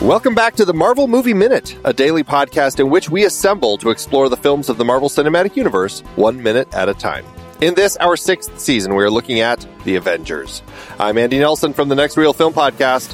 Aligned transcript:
Welcome 0.00 0.34
back 0.36 0.54
to 0.56 0.64
the 0.64 0.72
Marvel 0.72 1.08
Movie 1.08 1.34
Minute, 1.34 1.76
a 1.84 1.92
daily 1.92 2.22
podcast 2.22 2.78
in 2.78 2.88
which 2.88 3.10
we 3.10 3.24
assemble 3.24 3.76
to 3.78 3.90
explore 3.90 4.28
the 4.28 4.36
films 4.36 4.68
of 4.68 4.78
the 4.78 4.84
Marvel 4.84 5.08
Cinematic 5.08 5.56
Universe 5.56 6.00
one 6.14 6.40
minute 6.40 6.72
at 6.72 6.88
a 6.88 6.94
time. 6.94 7.24
In 7.60 7.74
this, 7.74 7.96
our 7.96 8.16
sixth 8.16 8.60
season, 8.60 8.94
we 8.94 9.02
are 9.02 9.10
looking 9.10 9.40
at 9.40 9.66
The 9.84 9.96
Avengers. 9.96 10.62
I'm 11.00 11.18
Andy 11.18 11.40
Nelson 11.40 11.72
from 11.72 11.88
the 11.88 11.96
Next 11.96 12.16
Reel 12.16 12.32
Film 12.32 12.52
Podcast. 12.54 13.12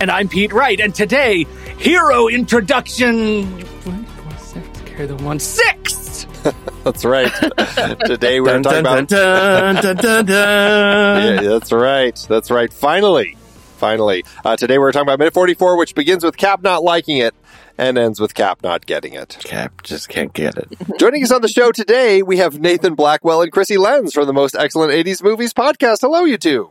And 0.00 0.10
I'm 0.10 0.28
Pete 0.28 0.52
Wright, 0.52 0.80
and 0.80 0.92
today, 0.92 1.44
hero 1.78 2.26
introduction. 2.26 3.44
One, 3.84 4.04
four, 4.04 4.36
six, 4.38 4.80
carry 4.86 5.06
the 5.06 5.16
one, 5.16 5.38
six! 5.38 6.26
That's 6.82 7.04
right. 7.04 7.32
today 8.06 8.40
we're 8.40 8.60
Dun, 8.60 8.62
talking 8.64 8.82
dun, 8.82 9.76
about. 9.76 10.26
dun. 10.26 10.26
Yeah, 10.28 11.40
that's 11.42 11.72
right. 11.72 12.26
That's 12.28 12.50
right. 12.50 12.70
Finally. 12.72 13.36
Finally. 13.84 14.24
Uh, 14.46 14.56
today 14.56 14.78
we're 14.78 14.92
talking 14.92 15.06
about 15.06 15.18
minute 15.18 15.34
44, 15.34 15.76
which 15.76 15.94
begins 15.94 16.24
with 16.24 16.38
Cap 16.38 16.62
not 16.62 16.82
liking 16.82 17.18
it 17.18 17.34
and 17.76 17.98
ends 17.98 18.18
with 18.18 18.32
Cap 18.32 18.62
not 18.62 18.86
getting 18.86 19.12
it. 19.12 19.36
Cap 19.40 19.82
just 19.82 20.08
can't 20.08 20.32
get 20.32 20.56
it. 20.56 20.68
Joining 20.98 21.22
us 21.22 21.30
on 21.30 21.42
the 21.42 21.48
show 21.48 21.70
today, 21.70 22.22
we 22.22 22.38
have 22.38 22.58
Nathan 22.58 22.94
Blackwell 22.94 23.42
and 23.42 23.52
Krissy 23.52 23.76
Lenz 23.76 24.14
from 24.14 24.26
the 24.26 24.32
Most 24.32 24.56
Excellent 24.58 24.90
80s 24.92 25.22
Movies 25.22 25.52
podcast. 25.52 25.98
Hello, 26.00 26.24
you 26.24 26.38
two. 26.38 26.70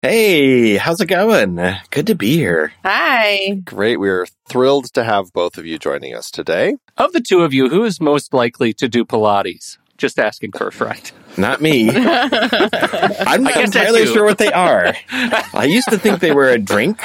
Hey, 0.00 0.76
how's 0.76 1.02
it 1.02 1.06
going? 1.06 1.60
Good 1.90 2.06
to 2.06 2.14
be 2.14 2.36
here. 2.36 2.72
Hi. 2.82 3.60
Great. 3.62 4.00
We're 4.00 4.26
thrilled 4.48 4.86
to 4.94 5.04
have 5.04 5.34
both 5.34 5.58
of 5.58 5.66
you 5.66 5.78
joining 5.78 6.14
us 6.14 6.30
today. 6.30 6.76
Of 6.96 7.12
the 7.12 7.20
two 7.20 7.42
of 7.42 7.52
you, 7.52 7.68
who 7.68 7.84
is 7.84 8.00
most 8.00 8.32
likely 8.32 8.72
to 8.72 8.88
do 8.88 9.04
Pilates? 9.04 9.76
Just 9.98 10.18
asking 10.18 10.52
for 10.52 10.68
a 10.68 10.72
friend. 10.72 11.12
Not 11.36 11.60
me. 11.60 11.90
I'm 11.94 13.42
not 13.42 13.56
entirely 13.56 14.06
sure 14.06 14.24
what 14.24 14.38
they 14.38 14.52
are. 14.52 14.94
I 15.10 15.64
used 15.68 15.88
to 15.90 15.98
think 15.98 16.20
they 16.20 16.32
were 16.32 16.48
a 16.48 16.58
drink. 16.58 17.00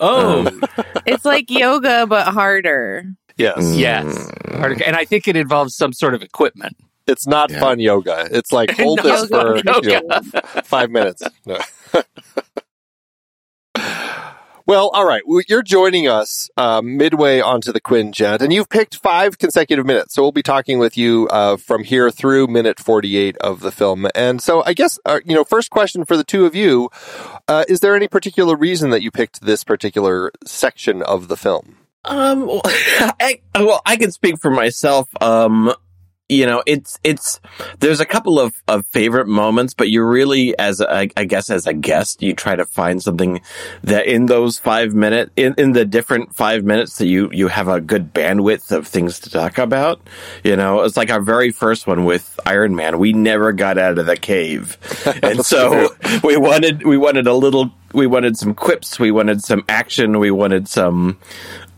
Oh, 0.00 0.48
It's 1.06 1.24
like 1.24 1.50
yoga, 1.50 2.06
but 2.06 2.28
harder. 2.28 3.04
Yes. 3.36 3.58
Mm. 3.58 3.78
yes. 3.78 4.30
And 4.86 4.96
I 4.96 5.04
think 5.04 5.28
it 5.28 5.36
involves 5.36 5.76
some 5.76 5.92
sort 5.92 6.14
of 6.14 6.22
equipment. 6.22 6.76
It's 7.06 7.26
not 7.26 7.50
Yeah. 7.50 7.60
fun 7.60 7.80
yoga. 7.80 8.28
It's 8.30 8.52
like 8.52 8.70
hold 8.76 8.98
this 9.00 9.26
for 9.28 9.56
you 9.56 9.62
know, 9.64 10.20
five 10.64 10.90
minutes. 10.90 11.22
No. 11.46 11.58
Well, 14.68 14.90
all 14.90 15.06
right. 15.06 15.22
You're 15.48 15.62
joining 15.62 16.08
us 16.08 16.50
um, 16.58 16.98
midway 16.98 17.40
onto 17.40 17.72
the 17.72 17.80
Quinjet, 17.80 18.42
and 18.42 18.52
you've 18.52 18.68
picked 18.68 18.96
five 18.96 19.38
consecutive 19.38 19.86
minutes. 19.86 20.14
So 20.14 20.20
we'll 20.20 20.30
be 20.30 20.42
talking 20.42 20.78
with 20.78 20.98
you 20.98 21.26
uh, 21.28 21.56
from 21.56 21.84
here 21.84 22.10
through 22.10 22.48
minute 22.48 22.78
48 22.78 23.38
of 23.38 23.60
the 23.60 23.72
film. 23.72 24.06
And 24.14 24.42
so 24.42 24.62
I 24.66 24.74
guess, 24.74 24.98
uh, 25.06 25.20
you 25.24 25.34
know, 25.34 25.42
first 25.42 25.70
question 25.70 26.04
for 26.04 26.18
the 26.18 26.22
two 26.22 26.44
of 26.44 26.54
you 26.54 26.90
uh, 27.48 27.64
is 27.66 27.80
there 27.80 27.96
any 27.96 28.08
particular 28.08 28.54
reason 28.54 28.90
that 28.90 29.00
you 29.00 29.10
picked 29.10 29.40
this 29.40 29.64
particular 29.64 30.30
section 30.44 31.02
of 31.02 31.28
the 31.28 31.36
film? 31.38 31.78
Um, 32.04 32.46
well, 32.46 32.60
I, 32.66 33.40
well, 33.54 33.80
I 33.86 33.96
can 33.96 34.12
speak 34.12 34.38
for 34.38 34.50
myself. 34.50 35.08
Um, 35.22 35.72
you 36.28 36.46
know, 36.46 36.62
it's, 36.66 36.98
it's, 37.02 37.40
there's 37.80 38.00
a 38.00 38.06
couple 38.06 38.38
of, 38.38 38.62
of 38.68 38.86
favorite 38.86 39.26
moments, 39.26 39.74
but 39.74 39.88
you 39.88 40.04
really, 40.04 40.56
as 40.58 40.80
a, 40.80 41.08
I 41.16 41.24
guess, 41.24 41.50
as 41.50 41.66
a 41.66 41.72
guest, 41.72 42.22
you 42.22 42.34
try 42.34 42.54
to 42.54 42.64
find 42.64 43.02
something 43.02 43.40
that 43.82 44.06
in 44.06 44.26
those 44.26 44.58
five 44.58 44.94
minute, 44.94 45.30
in, 45.36 45.54
in 45.56 45.72
the 45.72 45.84
different 45.84 46.34
five 46.34 46.64
minutes 46.64 46.98
that 46.98 47.06
you, 47.06 47.30
you 47.32 47.48
have 47.48 47.68
a 47.68 47.80
good 47.80 48.12
bandwidth 48.12 48.70
of 48.70 48.86
things 48.86 49.20
to 49.20 49.30
talk 49.30 49.58
about. 49.58 50.00
You 50.44 50.56
know, 50.56 50.82
it's 50.82 50.96
like 50.96 51.10
our 51.10 51.22
very 51.22 51.50
first 51.50 51.86
one 51.86 52.04
with 52.04 52.38
Iron 52.44 52.76
Man. 52.76 52.98
We 52.98 53.12
never 53.12 53.52
got 53.52 53.78
out 53.78 53.98
of 53.98 54.06
the 54.06 54.16
cave. 54.16 54.76
and 55.22 55.44
so 55.44 55.94
we 56.22 56.36
wanted, 56.36 56.84
we 56.84 56.98
wanted 56.98 57.26
a 57.26 57.34
little, 57.34 57.72
we 57.92 58.06
wanted 58.06 58.36
some 58.36 58.54
quips. 58.54 58.98
We 58.98 59.10
wanted 59.10 59.42
some 59.42 59.64
action. 59.68 60.18
We 60.18 60.30
wanted 60.30 60.68
some, 60.68 61.18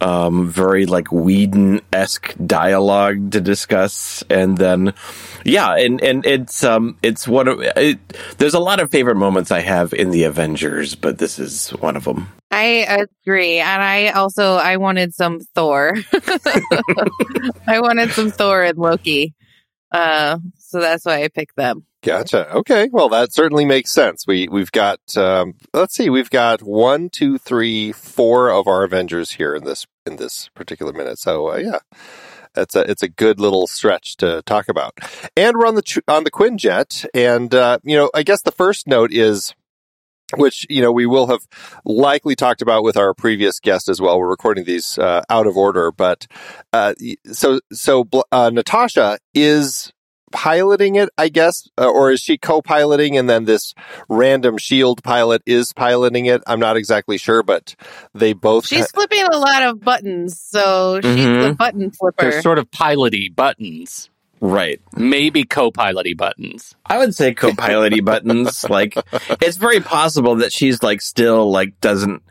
um, 0.01 0.49
very 0.49 0.87
like 0.87 1.13
Whedon 1.13 1.81
esque 1.93 2.35
dialogue 2.45 3.33
to 3.33 3.41
discuss, 3.41 4.25
and 4.31 4.57
then 4.57 4.95
yeah, 5.45 5.75
and 5.77 6.01
and 6.03 6.25
it's 6.27 6.65
um 6.65 6.97
it's 7.03 7.29
one 7.29 7.49
of 7.49 7.61
it, 7.61 7.99
there's 8.39 8.55
a 8.55 8.61
lot 8.61 8.81
of 8.81 8.91
favorite 8.91 9.17
moments 9.17 9.51
I 9.51 9.61
have 9.61 9.93
in 9.93 10.11
the 10.11 10.25
Avengers, 10.25 10.95
but 10.95 11.19
this 11.19 11.39
is 11.39 11.71
one 11.71 11.97
of 11.97 12.05
them. 12.05 12.29
I 12.51 13.07
agree. 13.25 13.59
And 13.59 13.83
I 13.83 14.09
also 14.09 14.55
I 14.55 14.77
wanted 14.79 15.15
some 15.15 15.41
Thor. 15.55 15.95
I 17.67 17.81
wanted 17.81 18.11
some 18.13 18.31
Thor 18.31 18.63
and 18.63 18.79
Loki. 18.79 19.35
Uh 19.93 20.39
so 20.59 20.81
that's 20.81 21.05
why 21.05 21.25
I 21.25 21.29
picked 21.29 21.57
them. 21.57 21.85
Gotcha. 22.03 22.51
Okay. 22.55 22.89
Well, 22.91 23.11
that 23.11 23.35
certainly 23.35 23.67
makes 23.67 23.93
sense. 23.93 24.27
We 24.27 24.49
we've 24.49 24.73
got 24.73 25.01
um, 25.19 25.55
let's 25.75 25.95
see, 25.95 26.09
we've 26.09 26.31
got 26.31 26.63
one, 26.63 27.11
two, 27.11 27.37
three, 27.37 27.93
four 27.93 28.51
of 28.51 28.67
our 28.67 28.85
Avengers 28.85 29.33
here 29.33 29.55
in 29.55 29.65
this 29.65 29.87
in 30.07 30.17
this 30.17 30.49
particular 30.55 30.95
minute. 30.95 31.19
So 31.19 31.51
uh, 31.51 31.57
yeah, 31.57 31.81
it's 32.57 32.75
a 32.75 32.91
it's 32.91 33.03
a 33.03 33.09
good 33.09 33.39
little 33.39 33.67
stretch 33.67 34.17
to 34.19 34.41
talk 34.43 34.71
about. 34.71 34.95
And 35.37 35.59
we're 35.59 35.67
on 35.67 35.75
the 35.75 36.03
on 36.09 36.25
the 36.25 36.31
Quinjet, 36.31 37.05
and 37.13 37.55
uh, 37.55 37.79
you 37.83 37.97
know, 37.97 38.11
I 38.15 38.23
guess 38.23 38.43
the 38.43 38.53
first 38.53 38.87
note 38.87 39.13
is. 39.13 39.55
Which 40.37 40.65
you 40.71 40.81
know 40.81 40.93
we 40.93 41.07
will 41.07 41.27
have 41.27 41.41
likely 41.85 42.37
talked 42.37 42.63
about 42.63 42.85
with 42.85 42.97
our 42.97 43.15
previous 43.15 43.59
guest 43.59 43.89
as 43.89 44.01
well. 44.01 44.17
We're 44.21 44.29
recording 44.29 44.63
these 44.63 44.97
uh, 44.97 45.23
out 45.29 45.49
of 45.49 45.57
order, 45.57 45.91
but 45.91 46.29
uh, 46.73 46.95
so 47.25 47.59
so 47.73 48.09
uh, 48.31 48.49
Natasha 48.55 49.19
is 49.35 49.93
piloting 50.33 50.97
it, 50.97 51.09
I 51.19 51.29
guess, 51.29 51.69
uh, 51.79 51.89
or 51.89 52.13
is 52.13 52.21
she 52.21 52.39
co-piloting 52.39 53.17
and 53.17 53.29
then 53.29 53.45
this 53.45 53.75
random 54.09 54.59
shield 54.59 55.03
pilot 55.03 55.43
is 55.47 55.73
piloting 55.73 56.27
it? 56.27 56.43
I'm 56.47 56.61
not 56.61 56.77
exactly 56.77 57.19
sure, 57.19 57.43
but 57.43 57.75
they 58.15 58.33
both. 58.33 58.67
She's 58.67 58.91
flipping 58.91 59.25
a 59.25 59.37
lot 59.37 59.63
of 59.65 59.81
buttons, 59.81 60.41
so 60.41 61.01
she's 61.03 61.15
Mhm. 61.17 61.49
the 61.49 61.55
button 61.55 61.91
flipper. 61.91 62.31
They're 62.31 62.43
sort 62.43 62.59
of 62.59 62.71
piloty 62.71 63.35
buttons, 63.35 64.11
Right. 64.41 64.81
maybe 64.97 65.45
co-piloty 65.45 66.17
buttons. 66.17 66.75
I 66.87 66.99
would 66.99 67.15
say 67.15 67.35
co-piloty 67.35 68.03
buttons. 68.05 68.69
Like, 68.69 68.95
it's 69.41 69.59
very 69.59 69.81
possible 69.81 70.37
that 70.37 70.53
she's 70.53 70.83
like 70.83 71.03
still 71.03 71.51
like 71.51 71.79
doesn't 71.81 72.23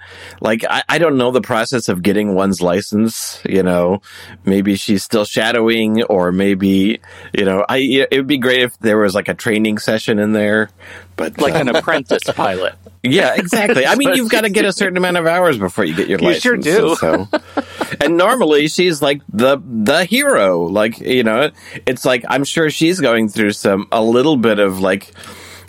like. 0.41 0.65
I, 0.69 0.83
I 0.89 0.97
don't 0.97 1.17
know 1.17 1.31
the 1.31 1.41
process 1.41 1.87
of 1.87 2.01
getting 2.01 2.33
one's 2.33 2.61
license. 2.61 3.41
You 3.47 3.63
know, 3.63 4.01
maybe 4.43 4.75
she's 4.75 5.03
still 5.03 5.23
shadowing, 5.25 6.03
or 6.03 6.31
maybe 6.31 6.99
you 7.33 7.45
know, 7.45 7.63
I 7.69 7.77
it 7.77 8.17
would 8.17 8.27
be 8.27 8.37
great 8.39 8.63
if 8.63 8.77
there 8.79 8.97
was 8.97 9.13
like 9.13 9.27
a 9.27 9.35
training 9.35 9.77
session 9.77 10.17
in 10.19 10.33
there. 10.33 10.69
But 11.15 11.39
Like 11.39 11.53
uh, 11.53 11.59
an 11.59 11.69
apprentice 11.69 12.23
pilot. 12.23 12.75
yeah, 13.03 13.35
exactly. 13.35 13.85
I 13.85 13.95
mean, 13.95 14.15
you've 14.15 14.29
got 14.29 14.41
to 14.41 14.49
get 14.49 14.65
a 14.65 14.73
certain 14.73 14.97
amount 14.97 15.17
of 15.17 15.25
hours 15.25 15.57
before 15.57 15.85
you 15.85 15.95
get 15.95 16.07
your 16.09 16.19
You 16.21 16.27
license. 16.27 16.43
sure 16.43 16.57
do. 16.57 16.95
So, 16.95 17.27
and 18.01 18.17
normally 18.17 18.67
she's 18.67 19.01
like 19.01 19.21
the 19.31 19.61
the 19.65 20.05
hero. 20.05 20.63
Like 20.63 20.99
you 20.99 21.23
know, 21.23 21.51
it's 21.85 22.05
like 22.05 22.25
I'm 22.27 22.43
sure 22.43 22.69
she's 22.69 22.99
going 22.99 23.29
through 23.29 23.51
some 23.53 23.87
a 23.91 24.03
little 24.03 24.37
bit 24.37 24.59
of 24.59 24.79
like 24.79 25.11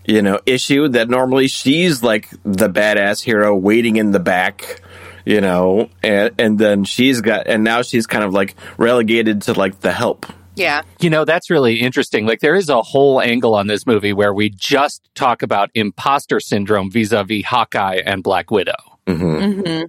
you 0.05 0.23
know 0.23 0.41
issue 0.47 0.89
that 0.89 1.09
normally 1.09 1.47
she's 1.49 2.03
like 2.03 2.29
the 2.43 2.69
badass 2.69 3.23
hero 3.23 3.55
waiting 3.55 3.97
in 3.97 4.11
the 4.11 4.21
back. 4.21 4.81
You 5.25 5.41
know, 5.43 5.91
and 6.03 6.35
and 6.39 6.59
then 6.59 6.85
she's 6.85 7.21
got, 7.21 7.47
and 7.47 7.63
now 7.63 7.83
she's 7.83 8.07
kind 8.07 8.25
of 8.25 8.33
like 8.33 8.57
relegated 8.79 9.43
to 9.43 9.53
like 9.53 9.79
the 9.81 9.93
help. 9.93 10.27
Yeah. 10.61 10.83
You 11.01 11.11
know, 11.11 11.25
that's 11.25 11.51
really 11.51 11.81
interesting. 11.81 12.27
Like, 12.27 12.41
there 12.41 12.55
is 12.55 12.69
a 12.69 12.83
whole 12.83 13.21
angle 13.21 13.55
on 13.55 13.67
this 13.67 13.87
movie 13.87 14.13
where 14.13 14.35
we 14.35 14.51
just 14.51 15.09
talk 15.15 15.43
about 15.43 15.71
imposter 15.75 16.41
syndrome 16.41 16.91
vis 16.91 17.13
a 17.13 17.25
vis 17.25 17.45
Hawkeye 17.47 18.01
and 18.05 18.23
Black 18.23 18.51
Widow. 18.51 18.75
hmm 19.07 19.63
hmm 19.63 19.83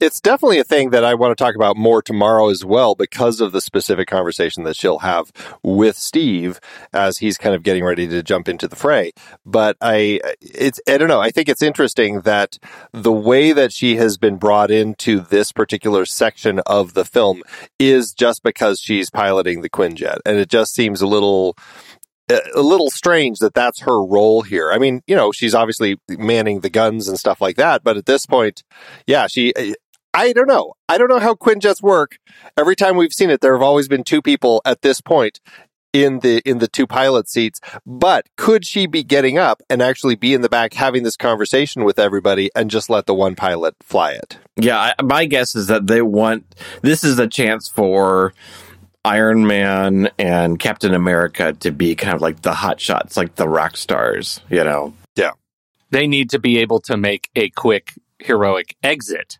It's 0.00 0.20
definitely 0.20 0.58
a 0.58 0.64
thing 0.64 0.90
that 0.90 1.04
I 1.04 1.14
want 1.14 1.36
to 1.36 1.42
talk 1.42 1.54
about 1.54 1.76
more 1.76 2.02
tomorrow 2.02 2.48
as 2.48 2.64
well 2.64 2.94
because 2.94 3.40
of 3.40 3.52
the 3.52 3.60
specific 3.60 4.08
conversation 4.08 4.64
that 4.64 4.76
she'll 4.76 4.98
have 4.98 5.32
with 5.62 5.96
Steve 5.96 6.60
as 6.92 7.18
he's 7.18 7.38
kind 7.38 7.54
of 7.54 7.62
getting 7.62 7.84
ready 7.84 8.06
to 8.08 8.22
jump 8.22 8.48
into 8.48 8.68
the 8.68 8.76
fray. 8.76 9.12
But 9.46 9.76
I, 9.80 10.20
it's, 10.40 10.80
I 10.88 10.98
don't 10.98 11.08
know. 11.08 11.20
I 11.20 11.30
think 11.30 11.48
it's 11.48 11.62
interesting 11.62 12.22
that 12.22 12.58
the 12.92 13.12
way 13.12 13.52
that 13.52 13.72
she 13.72 13.96
has 13.96 14.18
been 14.18 14.36
brought 14.36 14.70
into 14.70 15.20
this 15.20 15.52
particular 15.52 16.04
section 16.04 16.60
of 16.66 16.94
the 16.94 17.04
film 17.04 17.42
is 17.78 18.12
just 18.12 18.42
because 18.42 18.80
she's 18.80 19.10
piloting 19.10 19.62
the 19.62 19.70
Quinjet. 19.70 20.18
And 20.26 20.38
it 20.38 20.48
just 20.48 20.74
seems 20.74 21.00
a 21.00 21.06
little, 21.06 21.56
a 22.28 22.60
little 22.60 22.90
strange 22.90 23.38
that 23.38 23.54
that's 23.54 23.80
her 23.82 24.02
role 24.02 24.42
here. 24.42 24.72
I 24.72 24.78
mean, 24.78 25.02
you 25.06 25.16
know, 25.16 25.32
she's 25.32 25.54
obviously 25.54 25.98
manning 26.08 26.60
the 26.60 26.70
guns 26.70 27.08
and 27.08 27.18
stuff 27.18 27.40
like 27.40 27.56
that, 27.56 27.82
but 27.82 27.96
at 27.96 28.06
this 28.06 28.26
point, 28.26 28.62
yeah, 29.06 29.26
she. 29.26 29.52
I 30.14 30.34
don't 30.34 30.46
know. 30.46 30.74
I 30.90 30.98
don't 30.98 31.08
know 31.08 31.18
how 31.18 31.34
Quinjets 31.34 31.80
work. 31.80 32.18
Every 32.58 32.76
time 32.76 32.98
we've 32.98 33.14
seen 33.14 33.30
it, 33.30 33.40
there 33.40 33.54
have 33.54 33.62
always 33.62 33.88
been 33.88 34.04
two 34.04 34.20
people 34.20 34.60
at 34.66 34.82
this 34.82 35.00
point 35.00 35.40
in 35.92 36.20
the 36.20 36.42
in 36.44 36.58
the 36.58 36.68
two 36.68 36.86
pilot 36.86 37.28
seats. 37.28 37.60
But 37.86 38.26
could 38.36 38.66
she 38.66 38.86
be 38.86 39.02
getting 39.02 39.38
up 39.38 39.62
and 39.68 39.82
actually 39.82 40.16
be 40.16 40.34
in 40.34 40.40
the 40.40 40.48
back 40.48 40.74
having 40.74 41.02
this 41.02 41.16
conversation 41.16 41.84
with 41.84 41.98
everybody 41.98 42.50
and 42.54 42.70
just 42.70 42.90
let 42.90 43.06
the 43.06 43.14
one 43.14 43.34
pilot 43.34 43.74
fly 43.82 44.12
it? 44.12 44.38
Yeah, 44.56 44.78
I, 44.78 45.02
my 45.02 45.24
guess 45.24 45.54
is 45.54 45.66
that 45.68 45.86
they 45.86 46.02
want 46.02 46.54
this 46.82 47.04
is 47.04 47.18
a 47.18 47.28
chance 47.28 47.68
for 47.68 48.34
Iron 49.04 49.46
Man 49.46 50.10
and 50.18 50.58
Captain 50.58 50.94
America 50.94 51.52
to 51.54 51.70
be 51.72 51.94
kind 51.94 52.14
of 52.14 52.20
like 52.20 52.42
the 52.42 52.54
hot 52.54 52.80
shots, 52.80 53.16
like 53.16 53.34
the 53.34 53.48
rock 53.48 53.76
stars, 53.76 54.40
you 54.48 54.62
know. 54.62 54.94
Yeah. 55.16 55.32
They 55.90 56.06
need 56.06 56.30
to 56.30 56.38
be 56.38 56.58
able 56.58 56.80
to 56.82 56.96
make 56.96 57.28
a 57.34 57.50
quick 57.50 57.94
heroic 58.18 58.76
exit 58.82 59.38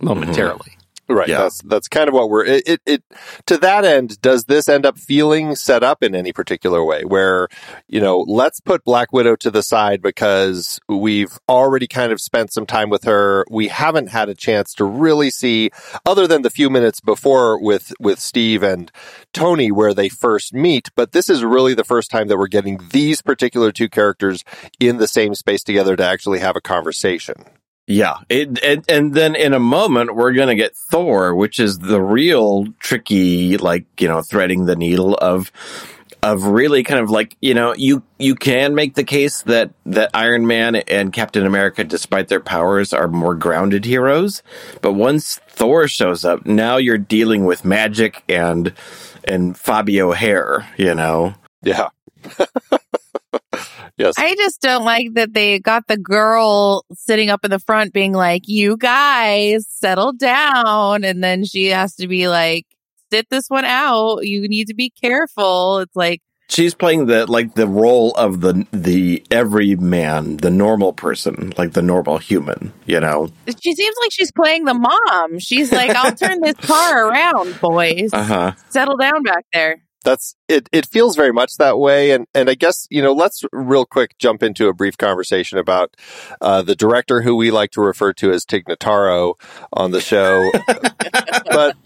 momentarily. 0.00 0.58
Mm-hmm. 0.70 0.83
Right. 1.08 1.28
Yeah. 1.28 1.42
That's 1.42 1.60
that's 1.62 1.88
kind 1.88 2.08
of 2.08 2.14
what 2.14 2.30
we're 2.30 2.46
it, 2.46 2.62
it 2.66 2.80
it 2.86 3.02
to 3.46 3.58
that 3.58 3.84
end, 3.84 4.20
does 4.22 4.44
this 4.44 4.68
end 4.68 4.86
up 4.86 4.98
feeling 4.98 5.54
set 5.54 5.82
up 5.82 6.02
in 6.02 6.14
any 6.14 6.32
particular 6.32 6.82
way 6.82 7.04
where, 7.04 7.48
you 7.88 8.00
know, 8.00 8.20
let's 8.20 8.60
put 8.60 8.84
Black 8.84 9.12
Widow 9.12 9.36
to 9.36 9.50
the 9.50 9.62
side 9.62 10.00
because 10.00 10.80
we've 10.88 11.38
already 11.48 11.86
kind 11.86 12.10
of 12.10 12.20
spent 12.20 12.52
some 12.52 12.64
time 12.64 12.88
with 12.88 13.04
her. 13.04 13.44
We 13.50 13.68
haven't 13.68 14.08
had 14.08 14.30
a 14.30 14.34
chance 14.34 14.72
to 14.74 14.84
really 14.84 15.30
see 15.30 15.70
other 16.06 16.26
than 16.26 16.42
the 16.42 16.50
few 16.50 16.70
minutes 16.70 17.00
before 17.00 17.60
with 17.62 17.92
with 18.00 18.18
Steve 18.18 18.62
and 18.62 18.90
Tony 19.34 19.70
where 19.70 19.92
they 19.92 20.08
first 20.08 20.54
meet, 20.54 20.88
but 20.94 21.12
this 21.12 21.28
is 21.28 21.44
really 21.44 21.74
the 21.74 21.84
first 21.84 22.10
time 22.10 22.28
that 22.28 22.38
we're 22.38 22.46
getting 22.46 22.80
these 22.92 23.20
particular 23.20 23.72
two 23.72 23.90
characters 23.90 24.42
in 24.80 24.96
the 24.96 25.08
same 25.08 25.34
space 25.34 25.62
together 25.62 25.96
to 25.96 26.04
actually 26.04 26.38
have 26.38 26.56
a 26.56 26.60
conversation. 26.60 27.44
Yeah, 27.86 28.16
it, 28.30 28.62
and 28.64 28.82
and 28.88 29.14
then 29.14 29.34
in 29.34 29.52
a 29.52 29.60
moment 29.60 30.14
we're 30.14 30.32
gonna 30.32 30.54
get 30.54 30.74
Thor, 30.90 31.34
which 31.34 31.60
is 31.60 31.78
the 31.78 32.00
real 32.00 32.66
tricky, 32.78 33.58
like 33.58 33.84
you 34.00 34.08
know, 34.08 34.22
threading 34.22 34.64
the 34.64 34.76
needle 34.76 35.14
of 35.16 35.52
of 36.22 36.46
really 36.46 36.82
kind 36.82 37.00
of 37.00 37.10
like 37.10 37.36
you 37.42 37.52
know 37.52 37.74
you 37.74 38.02
you 38.18 38.34
can 38.34 38.74
make 38.74 38.94
the 38.94 39.04
case 39.04 39.42
that 39.42 39.70
that 39.84 40.08
Iron 40.14 40.46
Man 40.46 40.76
and 40.76 41.12
Captain 41.12 41.44
America, 41.44 41.84
despite 41.84 42.28
their 42.28 42.40
powers, 42.40 42.94
are 42.94 43.08
more 43.08 43.34
grounded 43.34 43.84
heroes. 43.84 44.42
But 44.80 44.94
once 44.94 45.38
Thor 45.50 45.86
shows 45.86 46.24
up, 46.24 46.46
now 46.46 46.78
you're 46.78 46.96
dealing 46.96 47.44
with 47.44 47.66
magic 47.66 48.24
and 48.30 48.72
and 49.24 49.58
Fabio 49.58 50.12
Hair, 50.12 50.66
you 50.78 50.94
know. 50.94 51.34
Yeah. 51.62 51.88
yes. 53.96 54.14
I 54.18 54.34
just 54.34 54.60
don't 54.60 54.84
like 54.84 55.14
that 55.14 55.34
they 55.34 55.58
got 55.58 55.86
the 55.86 55.96
girl 55.96 56.84
sitting 56.92 57.30
up 57.30 57.44
in 57.44 57.50
the 57.50 57.58
front 57.58 57.92
being 57.92 58.12
like, 58.12 58.48
you 58.48 58.76
guys 58.76 59.66
settle 59.68 60.12
down. 60.12 61.04
And 61.04 61.22
then 61.22 61.44
she 61.44 61.66
has 61.66 61.94
to 61.96 62.06
be 62.08 62.28
like, 62.28 62.66
sit 63.12 63.28
this 63.30 63.48
one 63.48 63.64
out. 63.64 64.26
You 64.26 64.48
need 64.48 64.68
to 64.68 64.74
be 64.74 64.90
careful. 64.90 65.78
It's 65.78 65.96
like, 65.96 66.20
She's 66.46 66.74
playing 66.74 67.06
the 67.06 67.24
like 67.26 67.54
the 67.54 67.66
role 67.66 68.12
of 68.12 68.42
the 68.42 68.66
the 68.70 69.24
everyman, 69.30 70.36
the 70.36 70.50
normal 70.50 70.92
person, 70.92 71.54
like 71.56 71.72
the 71.72 71.80
normal 71.80 72.18
human, 72.18 72.72
you 72.84 73.00
know. 73.00 73.28
she 73.62 73.74
seems 73.74 73.96
like 74.02 74.12
she's 74.12 74.30
playing 74.30 74.66
the 74.66 74.74
mom. 74.74 75.38
She's 75.38 75.72
like, 75.72 75.90
I'll 75.96 76.14
turn 76.14 76.42
this 76.42 76.56
car 76.60 77.08
around, 77.08 77.58
boys. 77.60 78.10
Uh-huh. 78.12 78.52
Settle 78.68 78.98
down 78.98 79.22
back 79.22 79.46
there. 79.54 79.83
That's 80.04 80.36
it 80.48 80.68
it 80.72 80.86
feels 80.86 81.16
very 81.16 81.32
much 81.32 81.56
that 81.56 81.78
way. 81.78 82.12
And 82.12 82.26
and 82.34 82.48
i 82.48 82.54
guess 82.54 82.86
you 82.90 83.02
know 83.02 83.12
let's 83.12 83.44
real 83.52 83.86
quick 83.86 84.16
jump 84.18 84.42
into 84.42 84.68
a 84.68 84.74
brief 84.74 84.96
conversation 84.96 85.58
about 85.58 85.96
uh, 86.40 86.62
the 86.62 86.76
director 86.76 87.22
who 87.22 87.34
we 87.34 87.50
like 87.50 87.70
to 87.72 87.80
refer 87.80 88.12
to 88.14 88.30
as 88.32 88.44
Tig 88.44 88.66
Notaro 88.66 89.34
on 89.72 89.90
the 89.90 90.00
show. 90.00 90.50
But 91.46 91.76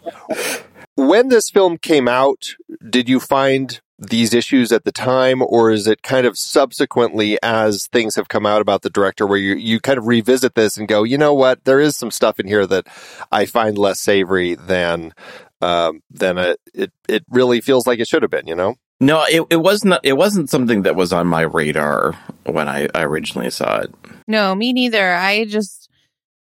when 0.94 1.28
this 1.28 1.50
film 1.50 1.78
came 1.78 2.08
out 2.08 2.54
did 2.88 3.08
you 3.08 3.20
find 3.20 3.80
these 3.98 4.32
issues 4.32 4.70
at 4.72 4.84
the 4.84 4.92
time 4.92 5.42
or 5.42 5.70
is 5.70 5.86
it 5.86 6.02
kind 6.02 6.26
of 6.26 6.38
subsequently 6.38 7.38
as 7.42 7.88
things 7.88 8.14
have 8.14 8.28
come 8.28 8.46
out 8.46 8.60
about 8.60 8.82
the 8.82 8.90
director 8.90 9.26
where 9.26 9.38
you, 9.38 9.54
you 9.56 9.80
kind 9.80 9.98
of 9.98 10.06
revisit 10.06 10.54
this 10.54 10.76
and 10.76 10.86
go 10.86 11.02
you 11.02 11.18
know 11.18 11.34
what? 11.34 11.64
There 11.64 11.80
is 11.80 11.96
some 11.96 12.10
stuff 12.10 12.40
in 12.40 12.46
here 12.46 12.66
that 12.66 12.86
i 13.30 13.44
find 13.44 13.76
less 13.76 14.00
savory 14.00 14.54
than 14.54 15.12
um, 15.60 16.00
than 16.10 16.38
it, 16.38 16.60
it 16.74 16.92
it 17.08 17.24
really 17.30 17.60
feels 17.60 17.86
like 17.86 17.98
it 17.98 18.08
should 18.08 18.22
have 18.22 18.30
been 18.30 18.46
you 18.46 18.54
know 18.54 18.74
No, 19.00 19.24
it, 19.28 19.46
it 19.50 19.56
wasn't. 19.62 20.00
It 20.02 20.14
wasn't 20.14 20.50
something 20.50 20.82
that 20.82 20.96
was 20.96 21.12
on 21.12 21.26
my 21.28 21.42
radar 21.42 22.14
when 22.44 22.68
I, 22.68 22.88
I 22.94 23.04
originally 23.04 23.50
saw 23.50 23.78
it. 23.78 23.94
No, 24.26 24.54
me 24.54 24.72
neither. 24.72 25.14
I 25.14 25.44
just 25.44 25.88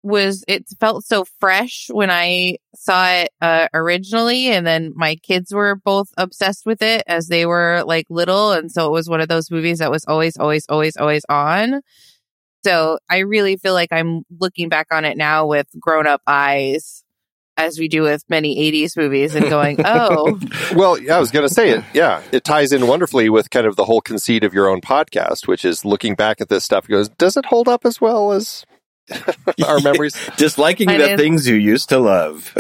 was, 0.03 0.45
it 0.49 0.65
felt 0.81 1.05
so 1.05 1.25
fresh 1.41 1.89
when 1.91 2.11
I 2.11 2.57
saw 2.75 3.11
it 3.11 3.31
uh, 3.43 3.69
originally. 3.75 4.49
And 4.49 4.67
then 4.67 4.93
my 4.97 5.17
kids 5.17 5.53
were 5.53 5.77
both 5.77 6.09
obsessed 6.17 6.65
with 6.65 6.81
it 6.81 7.03
as 7.07 7.29
they 7.29 7.45
were 7.45 7.83
like 7.85 8.07
little. 8.09 8.53
And 8.53 8.73
so 8.73 8.87
it 8.87 8.93
was 8.93 9.09
one 9.09 9.21
of 9.21 9.29
those 9.29 9.51
movies 9.51 9.81
that 9.81 9.91
was 9.91 10.05
always, 10.07 10.37
always, 10.39 10.65
always, 10.69 10.97
always 10.97 11.25
on. 11.29 11.83
So 12.65 12.99
I 13.11 13.19
really 13.19 13.57
feel 13.57 13.75
like 13.75 13.93
I'm 13.93 14.23
looking 14.41 14.69
back 14.69 14.87
on 14.91 15.05
it 15.05 15.17
now 15.17 15.47
with 15.47 15.67
grown 15.79 16.07
up 16.07 16.23
eyes. 16.27 17.05
As 17.59 17.77
we 17.79 17.89
do 17.89 18.03
with 18.03 18.25
many 18.31 18.57
80s 18.71 18.97
movies, 18.97 19.35
and 19.35 19.49
going, 19.51 19.79
oh, 19.85 20.39
Well, 20.77 20.97
yeah, 20.97 21.17
I 21.17 21.21
was 21.21 21.33
going 21.33 21.47
to 21.47 21.53
say 21.53 21.71
it. 21.71 21.85
Yeah, 21.93 22.23
it 22.31 22.45
ties 22.45 22.71
in 22.73 22.87
wonderfully 22.87 23.29
with 23.29 23.51
kind 23.51 23.67
of 23.67 23.75
the 23.75 23.85
whole 23.85 24.01
conceit 24.01 24.45
of 24.45 24.55
your 24.55 24.69
own 24.69 24.81
podcast, 24.81 25.49
which 25.49 25.65
is 25.65 25.85
looking 25.85 26.15
back 26.15 26.41
at 26.41 26.49
this 26.49 26.65
stuff. 26.65 26.87
Goes, 26.87 27.09
does 27.09 27.37
it 27.37 27.45
hold 27.47 27.67
up 27.67 27.85
as 27.85 28.01
well 28.01 28.31
as 28.31 28.65
our 29.67 29.81
memories? 29.81 30.15
Disliking 30.37 30.89
I 30.89 30.99
the 30.99 31.07
did. 31.09 31.19
things 31.19 31.49
you 31.49 31.57
used 31.57 31.89
to 31.89 31.99
love. 31.99 32.55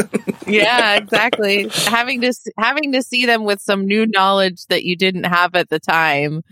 yeah, 0.49 0.97
exactly. 0.97 1.69
having 1.87 2.21
to 2.23 2.29
s- 2.29 2.49
having 2.59 2.91
to 2.93 3.03
see 3.03 3.25
them 3.27 3.45
with 3.45 3.61
some 3.61 3.87
new 3.87 4.05
knowledge 4.07 4.67
that 4.67 4.83
you 4.83 4.97
didn't 4.97 5.25
have 5.25 5.55
at 5.55 5.69
the 5.69 5.79
time, 5.79 6.43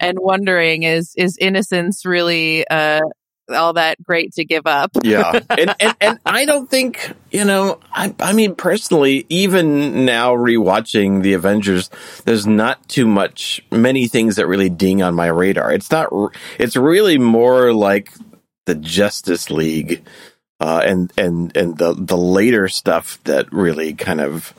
and 0.00 0.18
wondering 0.20 0.82
is 0.82 1.14
is 1.16 1.38
innocence 1.38 2.04
really 2.04 2.66
uh 2.68 3.00
all 3.48 3.74
that 3.74 4.02
great 4.02 4.34
to 4.34 4.44
give 4.44 4.66
up? 4.66 4.90
yeah, 5.02 5.40
and, 5.50 5.74
and 5.80 5.96
and 6.00 6.18
I 6.24 6.44
don't 6.44 6.68
think 6.68 7.12
you 7.30 7.44
know. 7.44 7.80
I 7.92 8.14
I 8.20 8.32
mean, 8.32 8.54
personally, 8.54 9.26
even 9.28 10.04
now 10.04 10.34
rewatching 10.34 11.22
the 11.22 11.34
Avengers, 11.34 11.90
there's 12.24 12.46
not 12.46 12.88
too 12.88 13.06
much, 13.06 13.62
many 13.70 14.08
things 14.08 14.36
that 14.36 14.46
really 14.46 14.70
ding 14.70 15.02
on 15.02 15.14
my 15.14 15.26
radar. 15.26 15.72
It's 15.72 15.90
not. 15.90 16.08
It's 16.58 16.76
really 16.76 17.18
more 17.18 17.72
like 17.72 18.12
the 18.66 18.74
Justice 18.74 19.50
League, 19.50 20.04
uh, 20.60 20.82
and 20.84 21.12
and 21.16 21.56
and 21.56 21.78
the 21.78 21.94
the 21.94 22.16
later 22.16 22.68
stuff 22.68 23.22
that 23.24 23.52
really 23.52 23.94
kind 23.94 24.20
of 24.20 24.54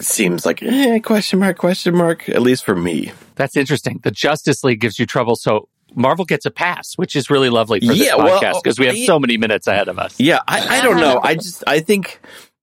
seems 0.00 0.44
like 0.44 0.62
eh, 0.62 0.98
question 0.98 1.38
mark 1.38 1.56
question 1.56 1.96
mark 1.96 2.28
at 2.28 2.42
least 2.42 2.64
for 2.64 2.76
me. 2.76 3.12
That's 3.34 3.56
interesting. 3.56 4.00
The 4.02 4.10
Justice 4.10 4.64
League 4.64 4.80
gives 4.80 4.98
you 4.98 5.06
trouble, 5.06 5.36
so 5.36 5.68
Marvel 5.94 6.24
gets 6.24 6.44
a 6.46 6.50
pass, 6.50 6.94
which 6.96 7.14
is 7.16 7.30
really 7.30 7.48
lovely 7.50 7.80
for 7.80 7.86
this 7.94 7.98
Yeah, 8.06 8.14
podcast 8.14 8.62
because 8.62 8.78
we 8.78 8.86
have 8.86 8.96
so 8.98 9.18
many 9.18 9.36
minutes 9.36 9.66
ahead 9.66 9.88
of 9.88 9.98
us. 9.98 10.18
Yeah, 10.18 10.40
I, 10.46 10.78
I 10.78 10.82
don't 10.82 10.98
know. 11.00 11.20
I 11.22 11.34
just 11.36 11.64
I 11.66 11.80
think 11.80 12.20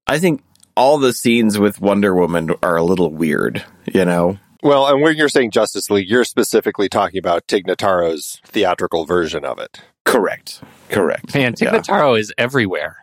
I 0.08 0.20
think 0.20 0.44
all 0.76 0.98
the 0.98 1.14
scenes 1.14 1.58
with 1.58 1.80
Wonder 1.82 2.14
Woman 2.16 2.52
are 2.62 2.76
a 2.76 2.84
little 2.84 3.12
weird, 3.12 3.64
you 3.92 4.06
know. 4.06 4.38
Well, 4.62 4.88
and 4.88 5.02
when 5.02 5.16
you're 5.18 5.30
saying 5.30 5.52
Justice 5.52 5.90
League, 5.90 6.10
you're 6.10 6.24
specifically 6.24 6.88
talking 6.90 7.20
about 7.20 7.48
Tig 7.48 7.66
Notaro's 7.68 8.40
theatrical 8.46 9.06
version 9.06 9.44
of 9.46 9.60
it. 9.60 9.82
Correct. 10.06 10.62
Correct. 10.90 11.34
Man, 11.36 11.54
Tig 11.54 11.68
Yeah. 11.72 11.80
Notaro 11.80 12.18
is 12.18 12.34
everywhere. 12.38 12.98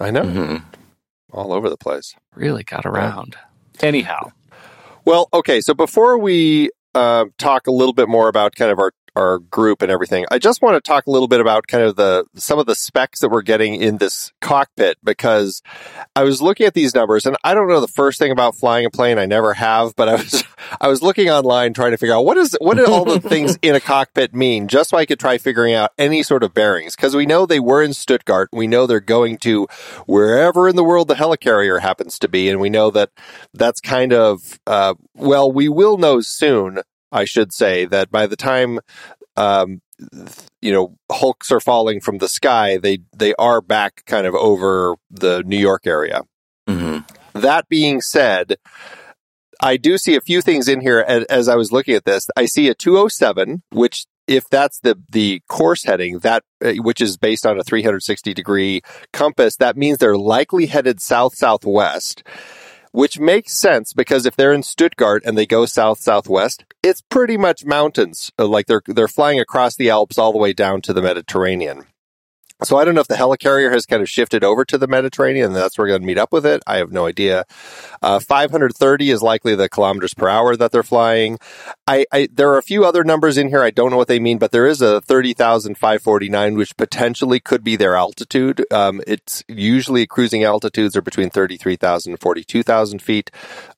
I 0.00 0.10
know, 0.10 0.22
Mhm. 0.22 0.62
all 1.32 1.52
over 1.52 1.68
the 1.70 1.76
place. 1.78 2.14
Really 2.34 2.62
got 2.62 2.84
around. 2.86 3.36
Anyhow, 3.80 4.32
Well, 5.04 5.28
okay. 5.32 5.60
So 5.62 5.72
before 5.74 6.18
we 6.18 6.70
uh, 6.94 7.26
talk 7.38 7.66
a 7.66 7.70
little 7.72 7.92
bit 7.94 8.08
more 8.08 8.28
about 8.28 8.54
kind 8.56 8.70
of 8.70 8.78
our 8.78 8.92
our 9.18 9.38
group 9.38 9.82
and 9.82 9.90
everything, 9.90 10.24
I 10.30 10.38
just 10.38 10.62
want 10.62 10.82
to 10.82 10.88
talk 10.88 11.06
a 11.06 11.10
little 11.10 11.28
bit 11.28 11.40
about 11.40 11.66
kind 11.66 11.82
of 11.82 11.96
the 11.96 12.24
some 12.34 12.58
of 12.58 12.66
the 12.66 12.74
specs 12.74 13.20
that 13.20 13.28
we're 13.28 13.42
getting 13.42 13.74
in 13.74 13.98
this 13.98 14.32
cockpit 14.40 14.98
because 15.02 15.62
I 16.14 16.22
was 16.22 16.40
looking 16.40 16.66
at 16.66 16.74
these 16.74 16.94
numbers 16.94 17.26
and 17.26 17.36
I 17.42 17.54
don't 17.54 17.68
know 17.68 17.80
the 17.80 17.88
first 17.88 18.18
thing 18.18 18.30
about 18.30 18.54
flying 18.54 18.86
a 18.86 18.90
plane. 18.90 19.18
I 19.18 19.26
never 19.26 19.54
have, 19.54 19.96
but 19.96 20.08
I 20.08 20.14
was 20.14 20.44
I 20.80 20.88
was 20.88 21.02
looking 21.02 21.28
online 21.28 21.74
trying 21.74 21.90
to 21.90 21.96
figure 21.96 22.14
out 22.14 22.24
what 22.24 22.36
is 22.36 22.56
what 22.60 22.76
do 22.76 22.86
all 22.86 23.04
the 23.04 23.20
things 23.28 23.58
in 23.62 23.74
a 23.74 23.80
cockpit 23.80 24.34
mean, 24.34 24.68
just 24.68 24.90
so 24.90 24.96
I 24.96 25.06
could 25.06 25.18
try 25.18 25.38
figuring 25.38 25.74
out 25.74 25.90
any 25.98 26.22
sort 26.22 26.42
of 26.42 26.54
bearings 26.54 26.94
because 26.94 27.16
we 27.16 27.26
know 27.26 27.44
they 27.44 27.60
were 27.60 27.82
in 27.82 27.92
Stuttgart. 27.92 28.48
We 28.52 28.66
know 28.66 28.86
they're 28.86 29.00
going 29.00 29.38
to 29.38 29.66
wherever 30.06 30.68
in 30.68 30.76
the 30.76 30.84
world 30.84 31.08
the 31.08 31.14
helicarrier 31.14 31.80
happens 31.80 32.18
to 32.20 32.28
be, 32.28 32.48
and 32.48 32.60
we 32.60 32.70
know 32.70 32.90
that 32.90 33.10
that's 33.52 33.80
kind 33.80 34.12
of 34.12 34.60
uh, 34.66 34.94
well, 35.14 35.50
we 35.50 35.68
will 35.68 35.98
know 35.98 36.20
soon. 36.20 36.80
I 37.12 37.24
should 37.24 37.52
say 37.52 37.84
that 37.86 38.10
by 38.10 38.26
the 38.26 38.36
time 38.36 38.80
um, 39.36 39.80
you 40.60 40.72
know 40.72 40.96
hulks 41.10 41.50
are 41.52 41.60
falling 41.60 42.00
from 42.00 42.18
the 42.18 42.28
sky, 42.28 42.76
they 42.76 42.98
they 43.16 43.34
are 43.36 43.60
back 43.60 44.02
kind 44.06 44.26
of 44.26 44.34
over 44.34 44.96
the 45.10 45.42
New 45.44 45.58
York 45.58 45.86
area. 45.86 46.22
Mhm. 46.68 47.08
That 47.34 47.68
being 47.68 48.00
said, 48.00 48.56
I 49.60 49.76
do 49.76 49.96
see 49.98 50.16
a 50.16 50.20
few 50.20 50.42
things 50.42 50.68
in 50.68 50.80
here 50.80 51.00
as, 51.06 51.24
as 51.24 51.48
I 51.48 51.56
was 51.56 51.72
looking 51.72 51.94
at 51.94 52.04
this. 52.04 52.26
I 52.36 52.46
see 52.46 52.68
a 52.68 52.74
207, 52.74 53.62
which 53.70 54.06
if 54.26 54.48
that's 54.50 54.80
the 54.80 54.98
the 55.10 55.40
course 55.48 55.84
heading 55.84 56.18
that 56.20 56.42
uh, 56.62 56.72
which 56.74 57.00
is 57.00 57.16
based 57.16 57.46
on 57.46 57.58
a 57.58 57.64
360 57.64 58.34
degree 58.34 58.82
compass, 59.12 59.56
that 59.56 59.76
means 59.76 59.98
they're 59.98 60.18
likely 60.18 60.66
headed 60.66 61.00
south 61.00 61.34
southwest. 61.34 62.22
Which 62.98 63.20
makes 63.20 63.52
sense 63.54 63.92
because 63.92 64.26
if 64.26 64.34
they're 64.34 64.52
in 64.52 64.64
Stuttgart 64.64 65.22
and 65.24 65.38
they 65.38 65.46
go 65.46 65.66
south 65.66 66.00
southwest, 66.00 66.64
it's 66.82 67.00
pretty 67.00 67.36
much 67.36 67.64
mountains. 67.64 68.32
Uh, 68.36 68.48
Like 68.48 68.66
they're 68.66 68.82
they're 68.86 69.06
flying 69.06 69.38
across 69.38 69.76
the 69.76 69.88
Alps 69.88 70.18
all 70.18 70.32
the 70.32 70.38
way 70.38 70.52
down 70.52 70.80
to 70.80 70.92
the 70.92 71.00
Mediterranean. 71.00 71.84
So 72.64 72.76
I 72.76 72.84
don't 72.84 72.94
know 72.94 73.00
if 73.00 73.08
the 73.08 73.14
helicarrier 73.14 73.72
has 73.72 73.86
kind 73.86 74.02
of 74.02 74.08
shifted 74.08 74.42
over 74.42 74.64
to 74.64 74.78
the 74.78 74.88
Mediterranean 74.88 75.46
and 75.46 75.56
that's 75.56 75.78
where 75.78 75.84
we're 75.84 75.90
going 75.90 76.00
to 76.00 76.06
meet 76.06 76.18
up 76.18 76.32
with 76.32 76.44
it. 76.44 76.62
I 76.66 76.78
have 76.78 76.90
no 76.90 77.06
idea. 77.06 77.44
Uh, 78.02 78.18
530 78.18 79.10
is 79.10 79.22
likely 79.22 79.54
the 79.54 79.68
kilometers 79.68 80.12
per 80.14 80.28
hour 80.28 80.56
that 80.56 80.72
they're 80.72 80.82
flying. 80.82 81.38
I, 81.86 82.04
I, 82.12 82.28
there 82.32 82.50
are 82.50 82.58
a 82.58 82.62
few 82.62 82.84
other 82.84 83.04
numbers 83.04 83.38
in 83.38 83.48
here. 83.48 83.62
I 83.62 83.70
don't 83.70 83.90
know 83.90 83.96
what 83.96 84.08
they 84.08 84.18
mean, 84.18 84.38
but 84.38 84.50
there 84.50 84.66
is 84.66 84.82
a 84.82 85.00
30,549, 85.02 86.56
which 86.56 86.76
potentially 86.76 87.38
could 87.38 87.62
be 87.62 87.76
their 87.76 87.94
altitude. 87.94 88.64
Um, 88.72 89.00
it's 89.06 89.44
usually 89.46 90.06
cruising 90.06 90.42
altitudes 90.42 90.96
are 90.96 91.02
between 91.02 91.30
33,000 91.30 92.12
and 92.12 92.20
42,000 92.20 93.00
feet. 93.00 93.30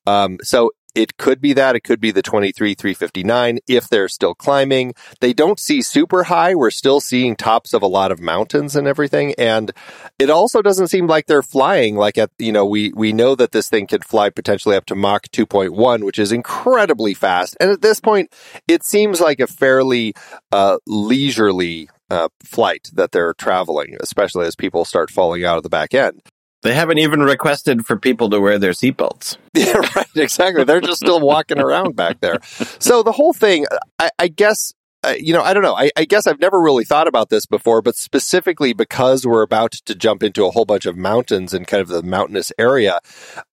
Um, 0.07 0.39
so 0.43 0.73
it 0.95 1.17
could 1.17 1.41
be 1.41 1.53
that. 1.55 1.77
It 1.77 1.81
could 1.81 2.01
be 2.01 2.11
the 2.11 2.23
23, 2.23 2.75
359 2.75 3.59
if 3.67 3.89
they're 3.89 4.09
still 4.09 4.35
climbing. 4.35 4.95
They 5.21 5.33
don't 5.33 5.59
see 5.59 5.83
super 5.83 6.25
high. 6.25 6.55
We're 6.55 6.71
still 6.71 7.01
seeing 7.01 7.37
tops 7.37 7.73
of 7.73 7.83
a 7.83 7.87
lot 7.87 8.13
of 8.13 8.21
mountains 8.21 8.77
and 8.77 8.87
everything. 8.87 9.35
And 9.39 9.73
it 10.19 10.31
also 10.31 10.63
doesn't 10.63 10.89
seem 10.89 11.07
like 11.07 11.27
they're 11.27 11.43
flying 11.43 11.97
like 11.97 12.19
at, 12.19 12.31
you 12.39 12.53
know, 12.53 12.67
we, 12.67 12.93
we 12.95 13.13
know 13.13 13.35
that 13.35 13.53
this 13.53 13.69
thing 13.69 13.87
could 13.87 14.05
fly 14.05 14.31
potentially 14.31 14.77
up 14.77 14.87
to 14.87 14.95
Mach 14.95 15.29
2.1, 15.29 16.05
which 16.05 16.19
is 16.19 16.33
incredibly 16.33 17.15
fast. 17.15 17.57
And 17.61 17.71
at 17.71 17.83
this 17.83 18.01
point, 18.01 18.33
it 18.67 18.85
seems 18.85 19.21
like 19.21 19.41
a 19.41 19.47
fairly, 19.47 20.15
uh, 20.53 20.79
leisurely, 20.87 21.89
uh, 22.11 22.29
flight 22.43 22.91
that 22.95 23.13
they're 23.13 23.35
traveling, 23.35 23.97
especially 24.01 24.47
as 24.47 24.57
people 24.57 24.85
start 24.85 25.11
falling 25.11 25.45
out 25.45 25.57
of 25.57 25.63
the 25.63 25.69
back 25.69 25.95
end. 25.95 26.21
They 26.63 26.75
haven't 26.75 26.99
even 26.99 27.21
requested 27.21 27.87
for 27.87 27.97
people 27.97 28.29
to 28.31 28.41
wear 28.41 28.59
their 28.59 28.73
seatbelts. 28.73 29.37
Yeah, 29.53 29.79
right. 29.97 30.07
Exactly. 30.15 30.63
They're 30.63 30.81
just 30.81 31.01
still 31.01 31.21
walking 31.21 31.59
around 31.59 31.97
back 31.97 32.21
there. 32.21 32.39
So 32.79 33.03
the 33.03 33.13
whole 33.13 33.33
thing, 33.33 33.67
I, 33.99 34.11
I 34.19 34.29
guess, 34.29 34.73
uh, 35.03 35.15
you 35.19 35.33
know, 35.33 35.43
I 35.43 35.53
don't 35.53 35.65
know. 35.65 35.75
I, 35.75 35.91
I, 35.97 36.05
guess 36.05 36.27
I've 36.27 36.39
never 36.39 36.61
really 36.61 36.85
thought 36.85 37.09
about 37.09 37.31
this 37.31 37.47
before, 37.47 37.83
but 37.83 37.97
specifically 37.97 38.73
because 38.73 39.27
we're 39.27 39.43
about 39.43 39.73
to 39.73 39.95
jump 39.95 40.23
into 40.23 40.47
a 40.47 40.51
whole 40.53 40.65
bunch 40.65 40.87
of 40.87 40.97
mountains 40.97 41.53
and 41.53 41.67
kind 41.67 41.81
of 41.81 41.89
the 41.89 42.03
mountainous 42.03 42.53
area, 42.59 43.01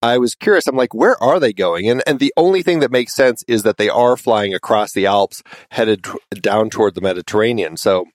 I 0.00 0.18
was 0.18 0.34
curious. 0.36 0.66
I'm 0.68 0.76
like, 0.76 0.94
where 0.94 1.20
are 1.22 1.40
they 1.40 1.52
going? 1.52 1.90
And 1.90 2.02
and 2.06 2.20
the 2.20 2.32
only 2.36 2.62
thing 2.62 2.78
that 2.80 2.92
makes 2.92 3.14
sense 3.14 3.42
is 3.48 3.64
that 3.64 3.76
they 3.76 3.88
are 3.88 4.16
flying 4.16 4.54
across 4.54 4.92
the 4.92 5.06
Alps, 5.06 5.42
headed 5.72 6.04
t- 6.04 6.40
down 6.40 6.70
toward 6.70 6.94
the 6.94 7.00
Mediterranean. 7.00 7.76
So 7.76 8.06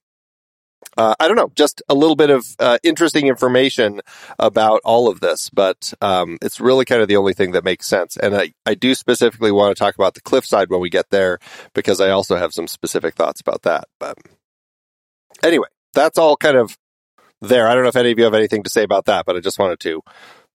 uh, 0.97 1.15
I 1.19 1.27
don't 1.27 1.37
know, 1.37 1.51
just 1.55 1.81
a 1.89 1.93
little 1.93 2.15
bit 2.15 2.29
of 2.29 2.45
uh, 2.59 2.77
interesting 2.83 3.27
information 3.27 4.01
about 4.39 4.81
all 4.83 5.07
of 5.07 5.21
this, 5.21 5.49
but 5.49 5.93
um, 6.01 6.37
it's 6.41 6.59
really 6.59 6.85
kind 6.85 7.01
of 7.01 7.07
the 7.07 7.15
only 7.15 7.33
thing 7.33 7.51
that 7.51 7.63
makes 7.63 7.87
sense. 7.87 8.17
And 8.17 8.35
I, 8.35 8.53
I 8.65 8.75
do 8.75 8.95
specifically 8.95 9.51
want 9.51 9.75
to 9.75 9.79
talk 9.79 9.95
about 9.95 10.13
the 10.13 10.21
cliffside 10.21 10.69
when 10.69 10.81
we 10.81 10.89
get 10.89 11.09
there 11.09 11.39
because 11.73 11.99
I 11.99 12.09
also 12.09 12.35
have 12.35 12.53
some 12.53 12.67
specific 12.67 13.15
thoughts 13.15 13.41
about 13.41 13.63
that. 13.63 13.85
But 13.99 14.17
anyway, 15.43 15.67
that's 15.93 16.17
all 16.17 16.37
kind 16.37 16.57
of 16.57 16.77
there. 17.41 17.67
I 17.67 17.73
don't 17.73 17.83
know 17.83 17.89
if 17.89 17.95
any 17.95 18.11
of 18.11 18.17
you 18.17 18.25
have 18.25 18.33
anything 18.33 18.63
to 18.63 18.69
say 18.69 18.83
about 18.83 19.05
that, 19.05 19.25
but 19.25 19.35
I 19.35 19.39
just 19.39 19.59
wanted 19.59 19.79
to 19.81 20.01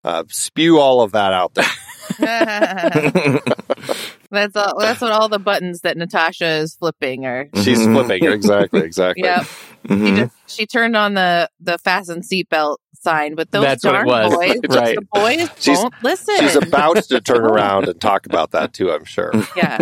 uh, 0.04 0.24
spew 0.28 0.78
all 0.78 1.02
of 1.02 1.12
that 1.12 1.32
out 1.32 1.54
there. 1.54 1.64
that's 4.30 4.56
all. 4.56 4.78
That's 4.78 5.00
what 5.00 5.12
all 5.12 5.28
the 5.28 5.38
buttons 5.38 5.80
that 5.82 5.96
Natasha 5.96 6.46
is 6.46 6.74
flipping 6.74 7.26
are. 7.26 7.48
She's 7.62 7.78
Mhm. 7.78 7.94
flipping 7.94 8.24
exactly, 8.30 8.80
exactly. 8.82 9.24
Yep. 9.24 9.44
She, 9.44 9.88
Mhm. 9.94 10.16
just, 10.16 10.34
she 10.46 10.66
turned 10.66 10.96
on 10.96 11.14
the 11.14 11.48
the 11.60 11.78
fasten 11.78 12.20
seatbelt 12.22 12.78
sign, 13.00 13.34
but 13.34 13.50
those 13.52 13.64
That's 13.64 13.84
what 13.84 13.94
it 13.94 13.98
darn 13.98 14.06
was. 14.06 14.34
boys, 14.34 14.76
Right. 14.76 14.96
the 14.96 15.06
boys 15.12 15.48
She's- 15.58 15.78
won't 15.78 15.94
listen. 16.02 16.34
She's 16.40 16.56
about 16.56 16.96
to 17.04 17.20
turn 17.20 17.44
around 17.44 17.88
and 17.88 18.00
talk 18.00 18.26
about 18.26 18.50
that 18.52 18.72
too. 18.72 18.90
I'm 18.90 19.04
sure. 19.04 19.32
yeah. 19.56 19.78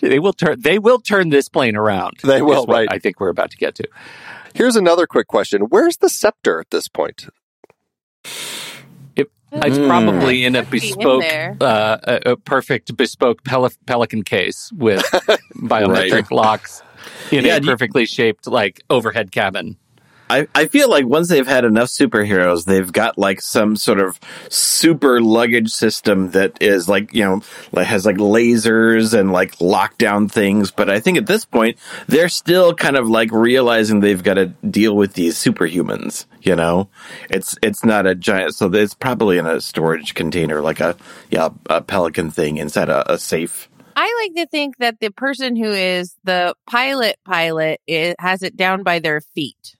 They 0.00 0.20
will 0.20 0.32
turn. 0.32 0.60
They 0.60 0.78
will 0.78 1.00
turn 1.00 1.30
this 1.30 1.48
plane 1.48 1.74
around. 1.76 2.18
They 2.22 2.40
will, 2.40 2.66
right. 2.66 2.86
I 2.90 3.00
think 3.00 3.18
we're 3.18 3.30
about 3.30 3.50
to 3.50 3.56
get 3.56 3.74
to. 3.76 3.88
Here's 4.54 4.76
another 4.76 5.06
quick 5.08 5.26
question: 5.26 5.62
Where's 5.62 5.96
the 5.96 6.08
scepter 6.08 6.60
at 6.60 6.70
this 6.70 6.86
point? 6.88 7.26
It's 9.64 9.78
Mm. 9.78 9.88
probably 9.88 10.44
in 10.44 10.54
a 10.54 10.60
Must 10.60 10.70
be 10.70 10.78
in 10.78 10.94
bespoke, 10.94 11.24
uh, 11.60 11.98
a, 12.04 12.30
a 12.32 12.36
perfect 12.36 12.96
bespoke 12.96 13.42
pel- 13.44 13.70
pelican 13.86 14.22
case 14.22 14.70
with 14.76 15.02
biometric 15.56 16.30
locks 16.30 16.82
in 17.30 17.44
Yeah, 17.44 17.56
a 17.56 17.60
do 17.60 17.66
you- 17.66 17.72
perfectly 17.72 18.06
shaped 18.06 18.46
like 18.46 18.82
overhead 18.90 19.32
cabin. 19.32 19.76
I, 20.28 20.48
I 20.54 20.66
feel 20.66 20.90
like 20.90 21.06
once 21.06 21.28
they've 21.28 21.46
had 21.46 21.64
enough 21.64 21.88
superheroes, 21.88 22.64
they've 22.64 22.90
got 22.90 23.16
like 23.16 23.40
some 23.40 23.76
sort 23.76 24.00
of 24.00 24.18
super 24.48 25.20
luggage 25.20 25.70
system 25.70 26.32
that 26.32 26.60
is 26.60 26.88
like, 26.88 27.14
you 27.14 27.24
know, 27.24 27.42
has 27.82 28.04
like 28.04 28.16
lasers 28.16 29.18
and 29.18 29.32
like 29.32 29.56
lockdown 29.56 30.30
things. 30.30 30.70
But 30.70 30.90
I 30.90 30.98
think 30.98 31.18
at 31.18 31.26
this 31.26 31.44
point, 31.44 31.78
they're 32.08 32.28
still 32.28 32.74
kind 32.74 32.96
of 32.96 33.08
like 33.08 33.30
realizing 33.30 34.00
they've 34.00 34.22
got 34.22 34.34
to 34.34 34.46
deal 34.68 34.96
with 34.96 35.14
these 35.14 35.36
superhumans, 35.36 36.26
you 36.42 36.56
know? 36.56 36.88
It's, 37.30 37.56
it's 37.62 37.84
not 37.84 38.06
a 38.06 38.14
giant, 38.14 38.54
so 38.54 38.66
it's 38.72 38.94
probably 38.94 39.38
in 39.38 39.46
a 39.46 39.60
storage 39.60 40.14
container, 40.14 40.60
like 40.60 40.80
a, 40.80 40.96
yeah, 41.30 41.50
a 41.70 41.80
pelican 41.80 42.32
thing 42.32 42.56
inside 42.56 42.88
a, 42.88 43.12
a 43.12 43.18
safe. 43.18 43.68
I 43.94 44.12
like 44.22 44.34
to 44.44 44.50
think 44.50 44.76
that 44.78 45.00
the 45.00 45.10
person 45.10 45.56
who 45.56 45.70
is 45.70 46.16
the 46.24 46.54
pilot 46.66 47.16
pilot 47.24 47.80
is, 47.86 48.14
has 48.18 48.42
it 48.42 48.56
down 48.56 48.82
by 48.82 48.98
their 48.98 49.22
feet. 49.22 49.75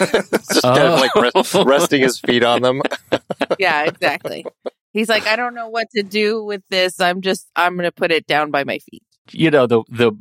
Just 0.52 0.62
kind 0.62 0.78
of 0.82 1.00
like 1.00 1.14
rest, 1.34 1.54
resting 1.66 2.02
his 2.02 2.18
feet 2.18 2.42
on 2.44 2.62
them. 2.62 2.82
Yeah, 3.58 3.84
exactly. 3.84 4.44
He's 4.92 5.08
like, 5.08 5.26
I 5.26 5.36
don't 5.36 5.54
know 5.54 5.68
what 5.68 5.86
to 5.96 6.02
do 6.02 6.42
with 6.44 6.62
this. 6.70 7.00
I'm 7.00 7.20
just, 7.20 7.48
I'm 7.56 7.74
going 7.74 7.84
to 7.84 7.92
put 7.92 8.10
it 8.12 8.26
down 8.26 8.50
by 8.50 8.64
my 8.64 8.78
feet. 8.78 9.02
You 9.32 9.50
know 9.50 9.66
the 9.66 9.82
the 9.88 10.12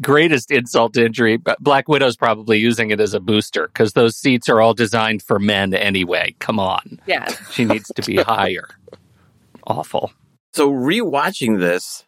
greatest 0.00 0.50
insult 0.50 0.94
to 0.94 1.04
injury. 1.04 1.36
but 1.36 1.58
Black 1.62 1.88
Widow's 1.88 2.16
probably 2.16 2.58
using 2.58 2.90
it 2.90 3.00
as 3.00 3.12
a 3.12 3.20
booster 3.20 3.66
because 3.68 3.92
those 3.92 4.16
seats 4.16 4.48
are 4.48 4.60
all 4.60 4.72
designed 4.74 5.22
for 5.22 5.38
men 5.38 5.74
anyway. 5.74 6.34
Come 6.38 6.58
on, 6.58 7.00
Yeah. 7.06 7.26
she 7.50 7.64
needs 7.64 7.90
to 7.94 8.02
be 8.02 8.16
higher. 8.16 8.68
Awful. 9.66 10.12
So 10.52 10.70
rewatching 10.70 11.58
this, 11.58 12.04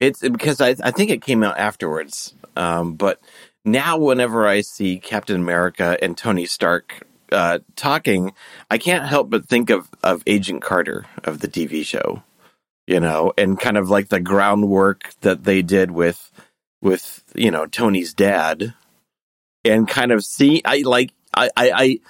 it's 0.00 0.20
because 0.20 0.60
I, 0.60 0.74
I 0.82 0.90
think 0.90 1.10
it 1.10 1.22
came 1.22 1.42
out 1.42 1.58
afterwards. 1.58 2.34
Um, 2.56 2.94
but 2.94 3.20
now 3.64 3.96
whenever 3.96 4.46
I 4.46 4.60
see 4.60 4.98
Captain 4.98 5.36
America 5.36 5.96
and 6.02 6.16
Tony 6.16 6.46
Stark 6.46 7.06
uh, 7.32 7.60
talking, 7.76 8.32
I 8.70 8.78
can't 8.78 9.06
help 9.06 9.30
but 9.30 9.46
think 9.46 9.70
of, 9.70 9.88
of 10.02 10.22
Agent 10.26 10.62
Carter 10.62 11.06
of 11.24 11.40
the 11.40 11.48
TV 11.48 11.84
show, 11.84 12.22
you 12.86 13.00
know, 13.00 13.32
and 13.38 13.58
kind 13.58 13.76
of 13.76 13.90
like 13.90 14.08
the 14.08 14.20
groundwork 14.20 15.14
that 15.22 15.44
they 15.44 15.62
did 15.62 15.90
with, 15.90 16.30
with, 16.82 17.24
you 17.34 17.50
know, 17.50 17.66
Tony's 17.66 18.14
dad 18.14 18.74
and 19.64 19.88
kind 19.88 20.12
of 20.12 20.24
see, 20.24 20.60
I 20.64 20.82
like, 20.84 21.12
I, 21.34 21.50
I, 21.56 21.70
I 21.72 22.00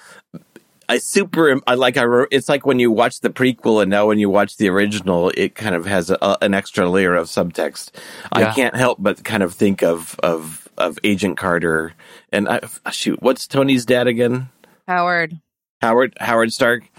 I 0.87 0.99
super, 0.99 1.59
I 1.65 1.73
like, 1.73 1.97
I, 1.97 2.05
it's 2.29 2.47
like 2.47 2.63
when 2.63 2.77
you 2.77 2.91
watch 2.91 3.21
the 3.21 3.31
prequel 3.31 3.81
and 3.81 3.89
now 3.89 4.05
when 4.05 4.19
you 4.19 4.29
watch 4.29 4.57
the 4.57 4.69
original, 4.69 5.31
it 5.35 5.55
kind 5.55 5.73
of 5.73 5.87
has 5.87 6.11
a, 6.11 6.37
an 6.43 6.53
extra 6.53 6.87
layer 6.87 7.15
of 7.15 7.25
subtext. 7.27 7.89
Yeah. 7.95 8.49
I 8.49 8.53
can't 8.53 8.75
help 8.75 8.99
but 9.01 9.23
kind 9.23 9.41
of 9.41 9.55
think 9.55 9.81
of, 9.81 10.15
of, 10.21 10.64
of 10.77 10.99
Agent 11.03 11.37
Carter 11.37 11.93
and 12.31 12.47
I, 12.49 12.61
shoot, 12.91 13.21
what's 13.21 13.47
Tony's 13.47 13.85
dad 13.85 14.07
again? 14.07 14.49
Howard. 14.87 15.39
Howard, 15.81 16.17
Howard 16.19 16.53
Stark, 16.53 16.89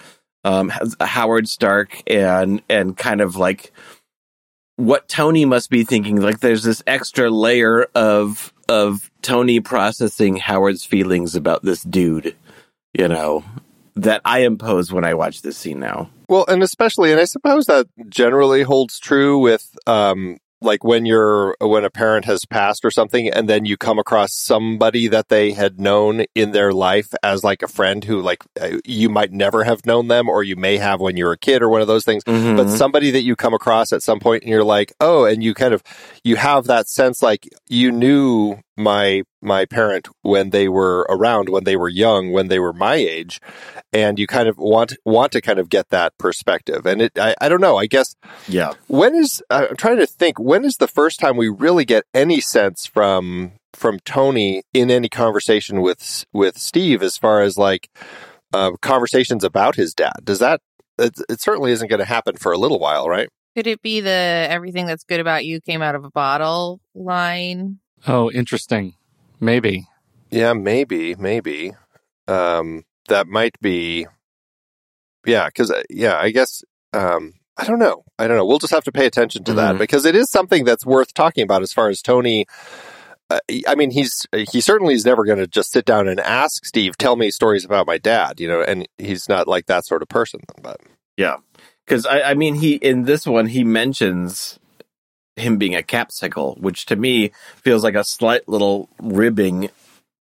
um, 0.45 0.73
Howard 1.01 1.49
Stark 1.49 2.03
and, 2.07 2.63
and 2.69 2.97
kind 2.97 3.21
of 3.21 3.37
like 3.37 3.73
what 4.77 5.09
Tony 5.09 5.45
must 5.45 5.71
be 5.71 5.85
thinking. 5.85 6.21
Like 6.21 6.41
there's 6.41 6.63
this 6.63 6.83
extra 6.87 7.31
layer 7.31 7.87
of, 7.95 8.53
of 8.69 9.11
Tony 9.23 9.61
processing 9.61 10.37
Howard's 10.37 10.85
feelings 10.85 11.35
about 11.35 11.63
this 11.63 11.83
dude, 11.83 12.37
you 12.93 13.09
know, 13.09 13.45
that 13.97 14.21
I 14.25 14.41
impose 14.41 14.93
when 14.93 15.05
I 15.05 15.15
watch 15.15 15.43
this 15.43 15.57
scene 15.57 15.81
now. 15.81 16.11
Well, 16.29 16.45
and 16.49 16.63
especially, 16.63 17.13
and 17.13 17.21
I 17.21 17.25
suppose 17.25 17.67
that 17.67 17.87
generally 18.09 18.63
holds 18.63 18.99
true 18.99 19.39
with, 19.39 19.77
um, 19.87 20.39
like 20.67 20.85
when 20.85 21.07
you're 21.07 21.57
when 21.61 21.85
a 21.85 21.91
parent 21.91 22.27
has 22.27 22.45
passed 22.45 22.85
or 22.85 22.91
something, 22.91 23.31
and 23.31 23.49
then 23.49 23.65
you 23.65 23.77
come 23.77 23.99
across 23.99 24.35
somebody 24.35 25.09
that 25.09 25.29
they 25.29 25.53
had 25.53 25.81
known 25.81 26.25
in 26.35 26.53
their 26.53 26.73
life 26.73 27.15
as 27.23 27.43
like 27.43 27.63
a 27.63 27.69
friend 27.69 28.05
who, 28.05 28.21
like, 28.21 28.45
uh, 28.61 28.79
you 28.85 29.09
might 29.09 29.33
never 29.33 29.65
have 29.65 29.87
known 29.87 30.09
them, 30.09 30.29
or 30.29 30.43
you 30.43 30.57
may 30.57 30.77
have 30.77 31.01
when 31.01 31.17
you 31.17 31.25
were 31.25 31.33
a 31.33 31.39
kid, 31.39 31.63
or 31.63 31.69
one 31.69 31.81
of 31.81 31.87
those 31.87 32.05
things. 32.05 32.23
Mm-hmm. 32.25 32.57
But 32.57 32.69
somebody 32.69 33.13
that 33.13 33.23
you 33.23 33.37
come 33.37 33.55
across 33.55 33.93
at 33.93 34.03
some 34.03 34.21
point, 34.21 34.43
and 34.43 34.51
you're 34.51 34.65
like, 34.65 34.93
oh, 35.01 35.25
and 35.25 35.43
you 35.43 35.55
kind 35.55 35.73
of 35.73 35.83
you 36.25 36.37
have 36.37 36.65
that 36.65 36.89
sense 36.89 37.23
like 37.23 37.49
you 37.69 37.93
knew 37.93 38.59
my 38.77 39.23
my 39.43 39.65
parent 39.65 40.09
when 40.23 40.51
they 40.51 40.69
were 40.69 41.07
around, 41.09 41.49
when 41.49 41.65
they 41.65 41.77
were 41.77 41.89
young, 41.89 42.31
when 42.31 42.49
they 42.49 42.59
were 42.59 42.73
my 42.73 42.95
age, 42.95 43.41
and 43.93 44.19
you 44.19 44.27
kind 44.27 44.49
of 44.49 44.59
want 44.59 44.97
want 45.05 45.33
to 45.33 45.41
kind 45.41 45.59
of 45.59 45.69
get 45.69 45.89
that 45.91 46.17
perspective. 46.19 46.87
And 46.87 47.03
it, 47.03 47.19
I, 47.19 47.35
I 47.41 47.49
don't 47.49 47.61
know. 47.61 47.77
I 47.77 47.87
guess 47.87 48.15
yeah. 48.49 48.73
when 48.87 49.15
is 49.15 49.43
uh, 49.51 49.67
I'm 49.71 49.77
trying 49.77 49.99
to 49.99 50.07
think 50.07 50.39
when 50.39 50.65
is 50.65 50.77
the 50.77 50.89
first 50.89 51.21
time 51.21 51.37
we 51.37 51.49
really 51.49 51.85
get 51.85 52.05
any 52.15 52.41
sense 52.41 52.87
from 52.87 53.53
from 53.73 53.99
Tony 54.01 54.63
in 54.73 54.91
any 54.91 55.09
conversation 55.09 55.81
with 55.81 56.25
with 56.33 56.59
Steve 56.59 57.03
as 57.03 57.17
far 57.17 57.41
as 57.43 57.57
like 57.57 57.89
uh, 58.53 58.73
conversations 58.83 59.45
about 59.45 59.77
his 59.77 59.95
dad? 59.95 60.17
Does 60.25 60.39
that 60.41 60.61
it, 60.99 61.15
it 61.29 61.41
certainly 61.41 61.73
isn't 61.73 61.89
going 61.89 62.01
to 62.01 62.07
happen 62.07 62.37
for 62.37 62.53
a 62.53 62.59
little 62.59 62.79
while, 62.79 63.09
right? 63.09 63.29
Could 63.55 63.67
it 63.67 63.81
be 63.81 64.01
the 64.01 64.11
everything 64.11 64.87
that's 64.87 65.05
good 65.05 65.21
about 65.21 65.47
you 65.47 65.61
came 65.63 65.81
out 65.81 65.95
of 65.95 66.05
a 66.05 66.11
bottle 66.11 66.81
line? 66.95 67.79
Oh, 68.07 68.31
interesting. 68.31 68.95
Maybe. 69.41 69.87
Yeah, 70.31 70.53
maybe, 70.55 71.15
maybe. 71.15 71.73
um, 72.29 72.85
that 73.09 73.29
might 73.29 73.55
be, 73.61 74.07
yeah, 75.25 75.47
because 75.47 75.73
yeah, 75.89 76.17
I 76.19 76.31
guess 76.31 76.63
um, 76.93 77.35
I 77.57 77.65
don't 77.65 77.79
know. 77.79 78.03
I 78.19 78.27
don't 78.27 78.37
know. 78.37 78.45
We'll 78.45 78.59
just 78.59 78.73
have 78.75 78.83
to 78.85 78.93
pay 78.93 79.07
attention 79.07 79.45
to 79.45 79.55
that 79.55 79.77
Mhm. 79.77 79.79
because 79.79 80.05
it 80.05 80.17
is 80.17 80.29
something 80.31 80.65
that's 80.65 80.85
worth 80.85 81.15
talking 81.15 81.45
about 81.45 81.63
as 81.63 81.73
far 81.73 81.89
as 81.89 82.03
Tony. 82.03 82.47
Uh, 83.31 83.39
I 83.69 83.75
mean, 83.77 83.91
he's 83.93 84.27
he 84.51 84.61
certainly 84.61 84.95
is 84.95 85.05
never 85.05 85.25
going 85.25 85.39
to 85.39 85.47
just 85.47 85.71
sit 85.71 85.85
down 85.85 86.09
and 86.09 86.19
ask 86.21 86.65
Steve, 86.65 86.97
"Tell 86.99 87.15
me 87.17 87.31
stories 87.31 87.65
about 87.65 87.87
my 87.87 87.99
dad," 87.99 88.41
you 88.41 88.49
know, 88.49 88.61
and 88.61 88.89
he's 88.99 89.29
not 89.29 89.47
like 89.47 89.67
that 89.67 89.85
sort 89.87 90.03
of 90.03 90.09
person. 90.09 90.41
But 90.63 90.81
Yeah. 91.17 91.37
Because 91.87 92.07
I, 92.07 92.23
I 92.23 92.35
mean, 92.35 92.57
he 92.57 92.75
in 92.75 93.05
this 93.05 93.25
one 93.27 93.47
he 93.47 93.63
mentions 93.63 94.59
him 95.37 95.59
being 95.59 95.75
a 95.75 95.83
capsicle, 95.83 96.59
which 96.59 96.87
to 96.87 96.97
me 96.97 97.31
feels 97.57 97.85
like 97.85 97.95
a 97.95 98.05
slight 98.05 98.49
little 98.49 98.89
ribbing 99.01 99.71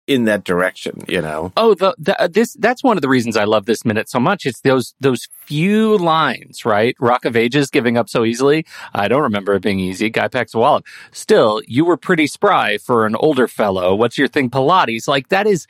in 0.07 0.25
that 0.25 0.43
direction. 0.43 1.03
You 1.07 1.21
know. 1.21 1.53
Oh, 1.55 1.73
the, 1.73 1.95
the 1.97 2.19
uh, 2.21 2.27
this 2.27 2.53
that's 2.53 2.83
one 2.83 2.97
of 2.97 3.01
the 3.01 3.09
reasons 3.09 3.37
I 3.37 3.43
love 3.43 3.65
this 3.65 3.85
minute 3.85 4.09
so 4.09 4.19
much. 4.19 4.45
It's 4.45 4.61
those 4.61 4.93
those 4.99 5.27
few 5.45 5.97
lines, 5.97 6.65
right? 6.65 6.95
Rock 6.99 7.25
of 7.25 7.35
Ages 7.35 7.69
giving 7.69 7.97
up 7.97 8.09
so 8.09 8.25
easily. 8.25 8.65
I 8.93 9.07
don't 9.07 9.21
remember 9.23 9.53
it 9.53 9.61
being 9.61 9.79
easy. 9.79 10.09
Guy 10.09 10.27
packs 10.27 10.53
a 10.53 10.59
wallet. 10.59 10.83
Still, 11.11 11.61
you 11.67 11.85
were 11.85 11.97
pretty 11.97 12.27
spry 12.27 12.77
for 12.77 13.05
an 13.05 13.15
older 13.15 13.47
fellow. 13.47 13.95
What's 13.95 14.17
your 14.17 14.27
thing, 14.27 14.49
Pilates? 14.49 15.07
Like 15.07 15.29
that 15.29 15.47
is 15.47 15.67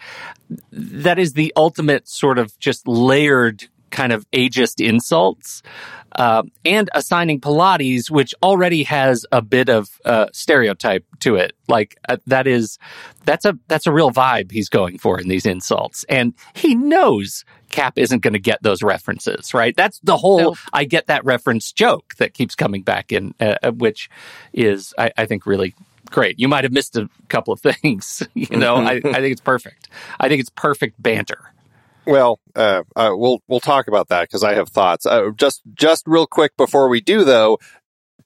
that 0.72 1.20
is 1.20 1.34
the 1.34 1.54
ultimate 1.56 2.08
sort 2.08 2.38
of 2.38 2.58
just 2.60 2.88
layered 2.88 3.68
kind 3.92 4.12
of 4.12 4.30
ageist 4.32 4.86
insults. 4.86 5.62
Uh, 6.14 6.44
and 6.66 6.90
assigning 6.94 7.40
Pilates, 7.40 8.12
which 8.12 8.36
already 8.44 8.84
has 8.84 9.26
a 9.32 9.42
bit 9.42 9.70
of 9.70 9.98
uh, 10.04 10.26
stereotype 10.34 11.06
to 11.20 11.36
it, 11.36 11.54
like 11.70 11.98
uh, 12.10 12.18
that 12.28 12.48
is 12.48 12.78
that's 13.24 13.46
a 13.46 13.58
that's 13.70 13.88
a 13.88 13.94
real 13.94 14.12
vibe 14.12 14.52
he's 14.52 14.68
going 14.68 14.98
for 14.98 15.22
in 15.22 15.30
these 15.30 15.46
insults, 15.46 16.04
and 16.10 16.34
he 16.54 16.76
knows 16.76 17.46
Cap 17.70 17.98
isn't 17.98 18.20
going 18.20 18.34
to 18.34 18.40
get 18.40 18.62
those 18.62 18.84
references, 18.84 19.54
right? 19.54 19.74
That's 19.76 20.00
the 20.04 20.18
whole 20.18 20.40
Nope. 20.40 20.58
I 20.74 20.84
get 20.84 21.08
that 21.08 21.24
reference 21.24 21.72
joke 21.72 22.16
that 22.18 22.34
keeps 22.34 22.56
coming 22.56 22.82
back 22.84 23.14
in, 23.14 23.34
uh, 23.40 23.56
uh, 23.64 23.72
which 23.72 24.10
is 24.52 24.94
I, 24.98 25.12
I 25.18 25.26
think 25.26 25.46
really 25.46 25.74
great. 26.12 26.40
You 26.40 26.48
might 26.50 26.66
have 26.66 26.74
missed 26.74 26.98
a 26.98 27.10
couple 27.30 27.54
of 27.54 27.62
things, 27.82 28.22
you 28.34 28.58
know. 28.58 28.76
I, 28.76 28.96
I 28.96 29.00
think 29.00 29.32
it's 29.32 29.42
perfect. 29.42 29.88
I 30.20 30.28
think 30.28 30.42
it's 30.42 30.52
perfect 30.52 31.02
banter. 31.02 31.52
Well, 32.05 32.39
uh, 32.55 32.84
uh, 32.96 33.12
we'll 33.13 33.41
we'll 33.48 33.60
talk 33.60 33.88
about 33.88 34.08
that 34.10 34.24
because 34.24 34.43
I 34.43 34.55
have 34.55 34.70
thoughts. 34.70 35.05
Uh, 35.05 35.29
just 35.36 35.62
just 35.74 36.03
real 36.08 36.25
quick 36.25 36.58
before 36.58 36.89
we 36.89 37.00
do, 37.00 37.24
though, 37.24 37.60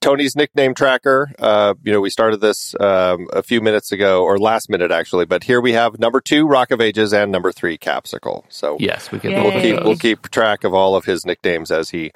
Tony's 0.02 0.36
nickname 0.36 0.74
tracker. 0.74 1.32
Uh, 1.40 1.74
you 1.84 1.92
know, 1.92 2.02
we 2.02 2.10
started 2.10 2.42
this 2.42 2.76
um, 2.80 3.28
a 3.34 3.44
few 3.44 3.62
minutes 3.62 3.92
ago, 3.92 4.24
or 4.24 4.38
last 4.38 4.70
minute 4.70 4.92
actually, 4.92 5.26
but 5.26 5.44
here 5.44 5.62
we 5.62 5.74
have 5.74 6.00
number 6.00 6.22
two, 6.22 6.48
Rock 6.48 6.72
of 6.72 6.82
Ages, 6.82 7.14
and 7.14 7.32
number 7.32 7.52
three, 7.52 7.78
Capsicle. 7.78 8.44
So 8.50 8.78
Yes, 8.80 9.12
we 9.12 9.20
can. 9.20 9.34
We'll 9.34 9.52
keep 9.52 9.84
we'll 9.84 9.98
keep 9.98 10.30
track 10.30 10.64
of 10.64 10.74
all 10.74 10.96
of 10.96 11.06
his 11.06 11.26
nicknames 11.26 11.72
as 11.72 11.90
he 11.90 12.12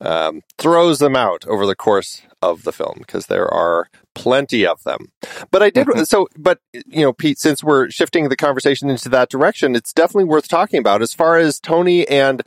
um, 0.00 0.42
throws 0.58 0.98
them 0.98 1.16
out 1.16 1.46
over 1.46 1.66
the 1.66 1.76
course 1.76 2.22
of 2.42 2.62
the 2.64 2.72
film 2.72 2.96
because 2.98 3.26
there 3.26 3.52
are 3.52 3.88
plenty 4.14 4.66
of 4.66 4.82
them. 4.84 5.12
But 5.50 5.62
I 5.62 5.70
did 5.70 5.88
so. 6.06 6.28
But 6.36 6.60
you 6.72 7.02
know, 7.02 7.12
Pete, 7.12 7.38
since 7.38 7.62
we're 7.62 7.90
shifting 7.90 8.28
the 8.28 8.36
conversation 8.36 8.90
into 8.90 9.08
that 9.10 9.28
direction, 9.28 9.74
it's 9.74 9.92
definitely 9.92 10.24
worth 10.24 10.48
talking 10.48 10.78
about 10.78 11.02
as 11.02 11.14
far 11.14 11.36
as 11.38 11.60
Tony 11.60 12.08
and 12.08 12.42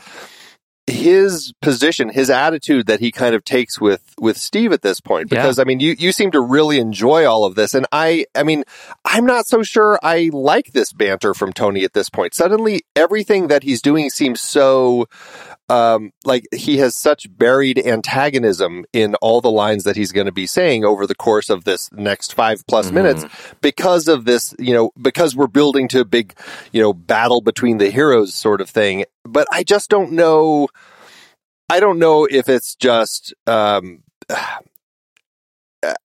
his 0.88 1.54
position, 1.62 2.10
his 2.10 2.30
attitude 2.30 2.88
that 2.88 3.00
he 3.00 3.12
kind 3.12 3.36
of 3.36 3.44
takes 3.44 3.80
with 3.80 4.04
with 4.20 4.38
Steve 4.38 4.74
at 4.74 4.82
this 4.82 5.00
point. 5.00 5.30
Yeah. 5.32 5.42
Because 5.42 5.58
I 5.58 5.64
mean, 5.64 5.80
you 5.80 5.96
you 5.98 6.12
seem 6.12 6.32
to 6.32 6.42
really 6.42 6.78
enjoy 6.78 7.26
all 7.26 7.46
of 7.46 7.56
this, 7.56 7.74
and 7.74 7.86
I 7.92 8.26
I 8.36 8.44
mean, 8.44 8.64
I'm 9.06 9.26
not 9.26 9.46
so 9.48 9.64
sure 9.64 9.98
I 10.04 10.30
like 10.34 10.74
this 10.74 10.92
banter 10.92 11.34
from 11.34 11.54
Tony 11.54 11.84
at 11.84 11.94
this 11.94 12.10
point. 12.10 12.34
Suddenly, 12.34 12.82
everything 12.96 13.48
that 13.48 13.64
he's 13.64 13.82
doing 13.82 14.10
seems 14.10 14.42
so 14.42 15.08
um, 15.74 16.12
like 16.24 16.46
he 16.54 16.78
has 16.78 16.96
such 16.96 17.26
buried 17.36 17.80
antagonism 17.80 18.86
in 18.94 19.16
all 19.16 19.42
the 19.42 19.50
lines 19.50 19.84
that 19.86 19.96
he's 19.96 20.12
going 20.12 20.28
to 20.28 20.32
be 20.32 20.46
saying 20.46 20.86
over 20.86 21.08
the 21.08 21.16
course 21.16 21.50
of 21.50 21.64
this 21.64 21.90
next 21.94 22.34
five 22.36 22.62
plus 22.68 22.90
Mhm. 22.90 22.94
minutes 22.94 23.26
because 23.62 24.08
of 24.08 24.26
this, 24.26 24.54
you 24.60 24.74
know, 24.74 24.92
because 25.02 25.36
we're 25.36 25.48
building 25.48 25.88
to 25.90 26.02
a 26.02 26.06
big, 26.06 26.34
you 26.72 26.82
know, 26.82 26.94
battle 26.94 27.42
between 27.42 27.78
the 27.80 27.90
heroes 27.90 28.36
sort 28.36 28.62
of 28.62 28.70
thing. 28.70 29.06
But 29.26 29.48
I 29.52 29.64
just 29.64 29.90
don't 29.90 30.12
know. 30.12 30.68
I 31.70 31.80
don't 31.80 31.98
know 31.98 32.26
if 32.30 32.50
it's 32.50 32.76
just, 32.76 33.34
um, 33.48 34.04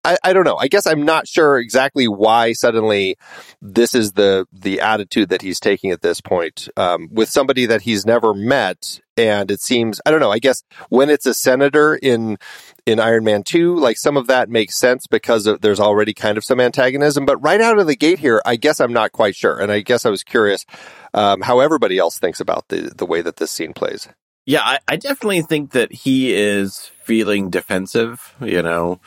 I, 0.05 0.17
I 0.25 0.33
don't 0.33 0.43
know. 0.45 0.57
I 0.57 0.67
guess 0.67 0.89
I'm 0.89 1.05
not 1.05 1.29
sure 1.29 1.57
exactly 1.59 2.09
why 2.09 2.53
suddenly 2.53 3.17
this 3.63 3.95
is 3.95 4.13
the 4.15 4.45
the 4.53 4.81
attitude 4.81 5.29
that 5.29 5.41
he's 5.41 5.61
taking 5.61 5.93
at 5.93 6.03
this 6.03 6.21
point 6.21 6.69
um, 6.77 7.09
with 7.13 7.29
somebody 7.29 7.65
that 7.67 7.83
he's 7.83 8.05
never 8.05 8.35
met, 8.35 8.99
and 9.19 9.51
it 9.51 9.61
seems 9.61 10.01
I 10.07 10.11
don't 10.11 10.21
know. 10.21 10.31
I 10.31 10.39
guess 10.39 10.63
when 10.89 11.11
it's 11.11 11.27
a 11.27 11.35
senator 11.35 11.97
in 11.97 12.39
in 12.87 13.01
Iron 13.01 13.25
Man 13.25 13.43
two, 13.43 13.77
like 13.77 13.99
some 13.99 14.17
of 14.17 14.29
that 14.29 14.49
makes 14.49 14.79
sense 14.79 15.07
because 15.07 15.47
of, 15.47 15.61
there's 15.61 15.81
already 15.81 16.15
kind 16.15 16.39
of 16.39 16.45
some 16.45 16.61
antagonism. 16.61 17.27
But 17.27 17.37
right 17.39 17.61
out 17.61 17.79
of 17.79 17.87
the 17.87 17.97
gate 17.97 18.21
here, 18.21 18.41
I 18.47 18.57
guess 18.57 18.81
I'm 18.81 18.93
not 18.93 19.13
quite 19.13 19.35
sure, 19.35 19.59
and 19.59 19.71
I 19.71 19.81
guess 19.81 20.07
I 20.07 20.11
was 20.11 20.23
curious 20.23 20.65
um, 21.13 21.43
how 21.43 21.61
everybody 21.61 21.99
else 21.99 22.19
thinks 22.19 22.41
about 22.41 22.69
the 22.69 22.93
the 22.97 23.07
way 23.07 23.21
that 23.21 23.37
this 23.37 23.51
scene 23.51 23.73
plays. 23.73 24.09
Yeah, 24.47 24.63
I, 24.63 24.79
I 24.89 24.97
definitely 24.97 25.43
think 25.43 25.73
that 25.73 25.93
he 25.93 26.33
is 26.33 26.91
feeling 27.03 27.51
defensive. 27.51 28.35
You 28.41 28.63
know, 28.63 29.01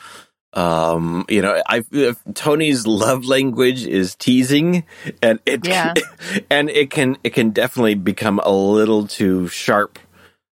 um, 0.54 1.24
you 1.28 1.40
know, 1.40 1.62
I 1.66 1.82
if 1.92 2.18
Tony's 2.34 2.86
love 2.86 3.24
language 3.24 3.86
is 3.86 4.14
teasing, 4.14 4.84
and 5.22 5.40
it 5.46 5.66
Yeah. 5.66 5.94
and 6.50 6.68
it 6.70 6.90
can 6.90 7.16
it 7.24 7.30
can 7.30 7.50
definitely 7.50 7.94
become 7.94 8.38
a 8.40 8.52
little 8.52 9.06
too 9.06 9.48
sharp 9.48 9.98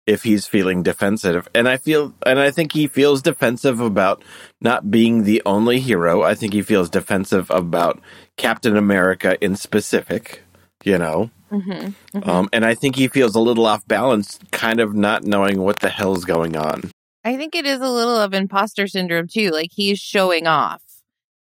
if 0.07 0.23
he's 0.23 0.47
feeling 0.47 0.83
defensive. 0.83 1.49
And 1.55 1.69
I 1.69 1.77
feel 1.77 2.15
and 2.25 2.39
I 2.39 2.51
think 2.51 2.73
he 2.73 2.87
feels 2.87 3.21
defensive 3.21 3.81
about 3.81 4.23
not 4.61 4.91
being 4.91 5.25
the 5.25 5.43
only 5.45 5.81
hero. 5.81 6.23
I 6.23 6.35
think 6.35 6.55
he 6.55 6.63
feels 6.63 6.89
defensive 6.89 7.51
about 7.51 8.01
Captain 8.37 8.77
America 8.77 9.37
in 9.45 9.57
specific. 9.57 10.43
You 10.85 10.99
know. 10.99 11.31
Mm-hmm. 11.53 12.29
Um, 12.29 12.49
and 12.51 12.65
I 12.65 12.75
think 12.75 12.97
he 12.97 13.09
feels 13.09 13.35
a 13.35 13.41
little 13.41 13.67
off 13.67 13.87
balance, 13.87 14.39
kind 14.53 14.81
of 14.81 14.95
not 14.95 15.25
knowing 15.25 15.61
what 15.61 15.81
the 15.81 15.91
hell's 15.91 16.25
going 16.25 16.57
on. 16.57 16.91
I 17.25 17.37
think 17.37 17.55
it 17.55 17.67
is 17.67 17.81
a 17.81 17.89
little 17.89 18.17
of 18.17 18.35
imposter 18.35 18.87
syndrome 18.87 19.29
too. 19.29 19.51
Like 19.51 19.71
he's 19.73 19.99
showing 19.99 20.47
off. 20.47 20.83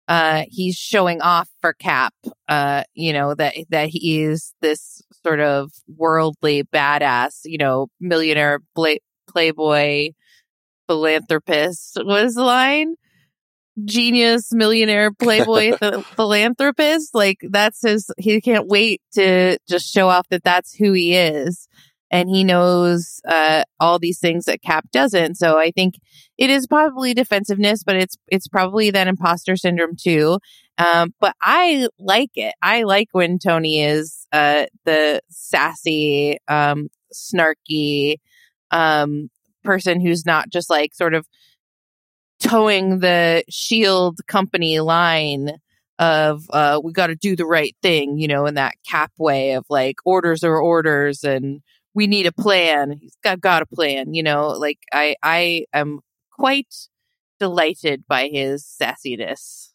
Uh, 0.06 0.44
he's 0.48 0.76
showing 0.76 1.22
off 1.22 1.48
for 1.60 1.72
Cap. 1.72 2.14
Uh, 2.48 2.84
you 2.94 3.12
know 3.12 3.34
that 3.34 3.54
that 3.70 3.88
he 3.88 4.22
is 4.22 4.54
this 4.60 5.02
sort 5.24 5.40
of 5.40 5.72
worldly 5.88 6.62
badass. 6.64 7.40
You 7.44 7.58
know, 7.58 7.88
millionaire 8.00 8.60
bla- 8.74 8.98
playboy 9.28 10.10
philanthropist. 10.86 11.98
What 12.02 12.24
is 12.24 12.34
the 12.34 12.44
line? 12.44 12.94
Genius, 13.84 14.52
millionaire, 14.52 15.10
playboy, 15.10 15.76
th- 15.80 16.04
philanthropist. 16.04 17.14
Like 17.14 17.38
that's 17.42 17.82
his. 17.82 18.10
He 18.18 18.40
can't 18.40 18.68
wait 18.68 19.00
to 19.14 19.58
just 19.68 19.92
show 19.92 20.08
off 20.08 20.28
that 20.28 20.44
that's 20.44 20.74
who 20.74 20.92
he 20.92 21.16
is 21.16 21.66
and 22.14 22.28
he 22.30 22.44
knows 22.44 23.20
uh, 23.26 23.64
all 23.80 23.98
these 23.98 24.20
things 24.20 24.44
that 24.44 24.62
Cap 24.62 24.86
doesn't. 24.92 25.34
So 25.34 25.58
I 25.58 25.72
think 25.72 25.96
it 26.38 26.48
is 26.48 26.64
probably 26.64 27.12
defensiveness, 27.12 27.82
but 27.82 27.96
it's 27.96 28.16
it's 28.28 28.46
probably 28.46 28.92
that 28.92 29.08
imposter 29.08 29.56
syndrome 29.56 29.96
too. 29.96 30.38
Um, 30.78 31.12
but 31.20 31.34
I 31.42 31.88
like 31.98 32.30
it. 32.36 32.54
I 32.62 32.84
like 32.84 33.08
when 33.10 33.40
Tony 33.40 33.82
is 33.82 34.28
uh, 34.32 34.66
the 34.84 35.22
sassy, 35.28 36.38
um, 36.46 36.88
snarky 37.12 38.18
um, 38.70 39.28
person 39.64 40.00
who's 40.00 40.24
not 40.24 40.50
just 40.50 40.70
like 40.70 40.94
sort 40.94 41.14
of 41.14 41.26
toeing 42.38 43.00
the 43.00 43.42
shield 43.50 44.20
company 44.28 44.78
line 44.78 45.50
of 46.00 46.44
uh 46.50 46.80
we 46.82 46.92
got 46.92 47.06
to 47.06 47.14
do 47.14 47.36
the 47.36 47.46
right 47.46 47.76
thing 47.80 48.18
you 48.18 48.26
know 48.26 48.46
in 48.46 48.54
that 48.54 48.74
cap 48.84 49.12
way 49.16 49.52
of 49.52 49.64
like 49.70 49.94
orders 50.04 50.42
are 50.42 50.58
orders 50.58 51.22
and 51.22 51.62
we 51.94 52.06
need 52.06 52.26
a 52.26 52.32
plan. 52.32 52.98
He's 53.00 53.16
got 53.22 53.40
got 53.40 53.62
a 53.62 53.66
plan 53.66 54.14
you 54.14 54.22
know 54.22 54.48
like 54.48 54.78
i 54.92 55.16
i 55.22 55.64
am 55.72 56.00
quite 56.30 56.88
delighted 57.38 58.04
by 58.08 58.28
his 58.28 58.64
sassiness. 58.64 59.70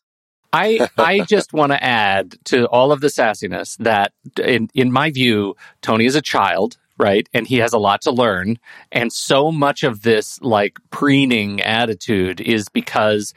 I 0.52 0.90
I 0.98 1.20
just 1.36 1.54
want 1.54 1.72
to 1.72 1.84
add 1.84 2.36
to 2.46 2.68
all 2.68 2.92
of 2.92 3.02
the 3.02 3.08
sassiness 3.08 3.78
that 3.78 4.14
in 4.44 4.70
in 4.74 4.92
my 4.92 5.12
view, 5.12 5.56
Tony 5.82 6.06
is 6.06 6.16
a 6.16 6.22
child, 6.22 6.78
right? 7.00 7.28
And 7.34 7.48
he 7.48 7.58
has 7.58 7.74
a 7.74 7.80
lot 7.80 8.02
to 8.02 8.12
learn. 8.12 8.60
And 8.92 9.12
so 9.12 9.52
much 9.52 9.84
of 9.84 10.02
this 10.02 10.40
like 10.42 10.78
preening 10.92 11.62
attitude 11.62 12.42
is 12.42 12.68
because 12.70 13.34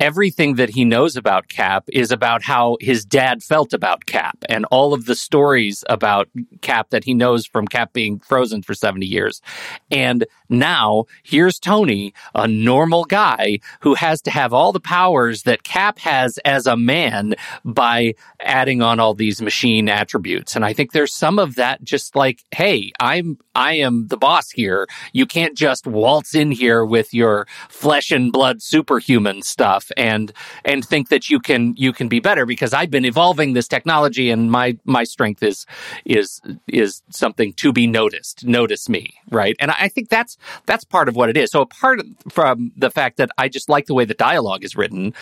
everything 0.00 0.54
that 0.56 0.70
he 0.70 0.84
knows 0.84 1.14
about 1.16 1.48
Cap 1.48 1.84
is 1.92 2.10
about 2.10 2.42
how 2.42 2.76
his 2.80 3.04
dad 3.04 3.42
felt 3.42 3.72
about 3.72 4.06
Cap 4.06 4.36
and 4.48 4.64
all 4.70 4.94
of 4.94 5.04
the 5.04 5.14
stories 5.14 5.84
about 5.88 6.28
Cap 6.62 6.90
that 6.90 7.04
he 7.04 7.14
knows 7.14 7.46
from 7.46 7.68
Cap 7.68 7.92
being 7.92 8.18
frozen 8.18 8.62
for 8.62 8.74
70 8.74 9.06
years. 9.06 9.42
And 9.90 10.24
now 10.48 11.04
here's 11.22 11.58
Tony, 11.58 12.14
a 12.34 12.48
normal 12.48 13.04
guy 13.04 13.58
who 13.80 13.94
has 13.94 14.22
to 14.22 14.30
have 14.30 14.52
all 14.52 14.72
the 14.72 14.80
powers 14.80 15.42
that 15.42 15.62
Cap 15.62 15.98
has 16.00 16.38
as 16.38 16.66
a 16.66 16.76
man 16.76 17.34
by 17.64 18.14
adding 18.40 18.82
on 18.82 18.98
all 18.98 19.14
these 19.14 19.42
machine 19.42 19.88
attributes. 19.88 20.56
And 20.56 20.64
I 20.64 20.72
think 20.72 20.92
there's 20.92 21.14
some 21.14 21.38
of 21.38 21.56
that 21.56 21.84
just 21.84 22.16
like, 22.16 22.42
hey, 22.50 22.90
I'm 23.02 23.38
I 23.56 23.74
am 23.74 24.06
the 24.06 24.16
boss 24.16 24.50
here. 24.50 24.86
You 25.12 25.26
can't 25.26 25.56
just 25.56 25.88
waltz 25.88 26.36
in 26.36 26.52
here 26.52 26.84
with 26.84 27.12
your 27.12 27.48
flesh 27.68 28.12
and 28.12 28.30
blood 28.30 28.62
superhuman 28.62 29.42
stuff 29.42 29.90
and 29.96 30.32
and 30.64 30.84
think 30.84 31.08
that 31.08 31.28
you 31.28 31.40
can 31.40 31.74
you 31.76 31.92
can 31.92 32.06
be 32.06 32.20
better 32.20 32.46
because 32.46 32.72
I've 32.72 32.92
been 32.92 33.04
evolving 33.04 33.54
this 33.54 33.66
technology 33.66 34.30
and 34.30 34.52
my 34.52 34.78
my 34.84 35.02
strength 35.02 35.42
is 35.42 35.66
is 36.04 36.40
is 36.68 37.02
something 37.10 37.52
to 37.54 37.72
be 37.72 37.88
noticed. 37.88 38.46
Notice 38.46 38.88
me, 38.88 39.14
right? 39.30 39.56
And 39.58 39.72
I 39.72 39.88
think 39.88 40.08
that's 40.08 40.38
that's 40.66 40.84
part 40.84 41.08
of 41.08 41.16
what 41.16 41.28
it 41.28 41.36
is. 41.36 41.50
So 41.50 41.60
apart 41.60 42.02
from 42.30 42.70
the 42.76 42.90
fact 42.90 43.16
that 43.16 43.30
I 43.36 43.48
just 43.48 43.68
like 43.68 43.86
the 43.86 43.94
way 43.94 44.04
the 44.04 44.14
dialogue 44.14 44.62
is 44.62 44.76
written, 44.76 45.12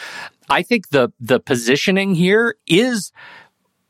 I 0.51 0.63
think 0.63 0.91
the 0.91 1.13
the 1.19 1.41
positioning 1.41 2.15
here 2.15 2.57
is 2.67 3.11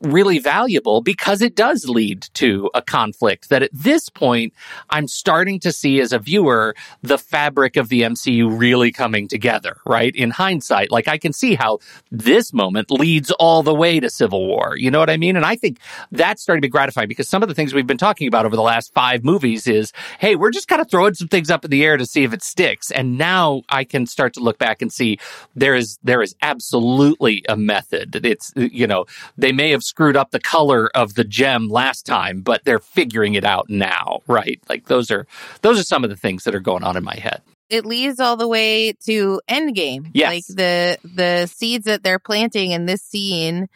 really 0.01 0.39
valuable 0.39 1.01
because 1.01 1.41
it 1.41 1.55
does 1.55 1.87
lead 1.87 2.21
to 2.33 2.69
a 2.73 2.81
conflict 2.81 3.49
that 3.49 3.63
at 3.63 3.69
this 3.73 4.09
point 4.09 4.53
I'm 4.89 5.07
starting 5.07 5.59
to 5.61 5.71
see 5.71 5.99
as 5.99 6.11
a 6.11 6.19
viewer 6.19 6.75
the 7.01 7.17
fabric 7.17 7.77
of 7.77 7.89
the 7.89 8.01
MCU 8.01 8.59
really 8.59 8.91
coming 8.91 9.27
together, 9.27 9.77
right? 9.85 10.15
In 10.15 10.31
hindsight, 10.31 10.91
like 10.91 11.07
I 11.07 11.17
can 11.17 11.33
see 11.33 11.55
how 11.55 11.79
this 12.11 12.53
moment 12.53 12.91
leads 12.91 13.31
all 13.31 13.63
the 13.63 13.73
way 13.73 13.99
to 13.99 14.09
Civil 14.09 14.47
War. 14.47 14.75
You 14.77 14.91
know 14.91 14.99
what 14.99 15.09
I 15.09 15.17
mean? 15.17 15.35
And 15.35 15.45
I 15.45 15.55
think 15.55 15.79
that's 16.11 16.41
starting 16.41 16.61
to 16.61 16.65
be 16.67 16.71
gratifying 16.71 17.07
because 17.07 17.29
some 17.29 17.43
of 17.43 17.49
the 17.49 17.55
things 17.55 17.73
we've 17.73 17.87
been 17.87 17.97
talking 17.97 18.27
about 18.27 18.45
over 18.45 18.55
the 18.55 18.61
last 18.61 18.93
five 18.93 19.23
movies 19.23 19.67
is, 19.67 19.93
hey, 20.19 20.35
we're 20.35 20.51
just 20.51 20.67
kind 20.67 20.81
of 20.81 20.89
throwing 20.89 21.13
some 21.13 21.27
things 21.27 21.49
up 21.49 21.63
in 21.63 21.71
the 21.71 21.83
air 21.83 21.97
to 21.97 22.05
see 22.05 22.23
if 22.23 22.33
it 22.33 22.43
sticks. 22.43 22.91
And 22.91 23.17
now 23.17 23.61
I 23.69 23.83
can 23.83 24.05
start 24.05 24.33
to 24.33 24.39
look 24.39 24.57
back 24.57 24.81
and 24.81 24.91
see 24.91 25.19
there 25.55 25.75
is 25.75 25.99
there 26.03 26.21
is 26.21 26.35
absolutely 26.41 27.43
a 27.47 27.55
method. 27.55 28.25
It's 28.25 28.51
you 28.55 28.87
know, 28.87 29.05
they 29.37 29.51
may 29.51 29.71
have 29.71 29.83
screwed 29.91 30.15
up 30.15 30.31
the 30.31 30.39
color 30.39 30.89
of 30.95 31.15
the 31.15 31.23
gem 31.25 31.67
last 31.67 32.05
time, 32.05 32.39
but 32.41 32.63
they're 32.63 32.79
figuring 32.79 33.33
it 33.33 33.43
out 33.43 33.69
now, 33.69 34.21
right? 34.25 34.57
Like 34.69 34.85
those 34.85 35.11
are 35.11 35.27
those 35.63 35.77
are 35.77 35.83
some 35.83 36.05
of 36.05 36.09
the 36.09 36.15
things 36.15 36.45
that 36.45 36.55
are 36.55 36.61
going 36.61 36.83
on 36.83 36.95
in 36.95 37.03
my 37.03 37.15
head. 37.15 37.41
It 37.69 37.85
leads 37.85 38.17
all 38.21 38.37
the 38.37 38.47
way 38.47 38.93
to 39.05 39.41
Endgame. 39.49 40.09
Yes. 40.13 40.29
Like 40.29 40.57
the 40.57 40.97
the 41.03 41.47
seeds 41.47 41.85
that 41.85 42.03
they're 42.03 42.19
planting 42.19 42.71
in 42.71 42.85
this 42.85 43.01
scene 43.01 43.67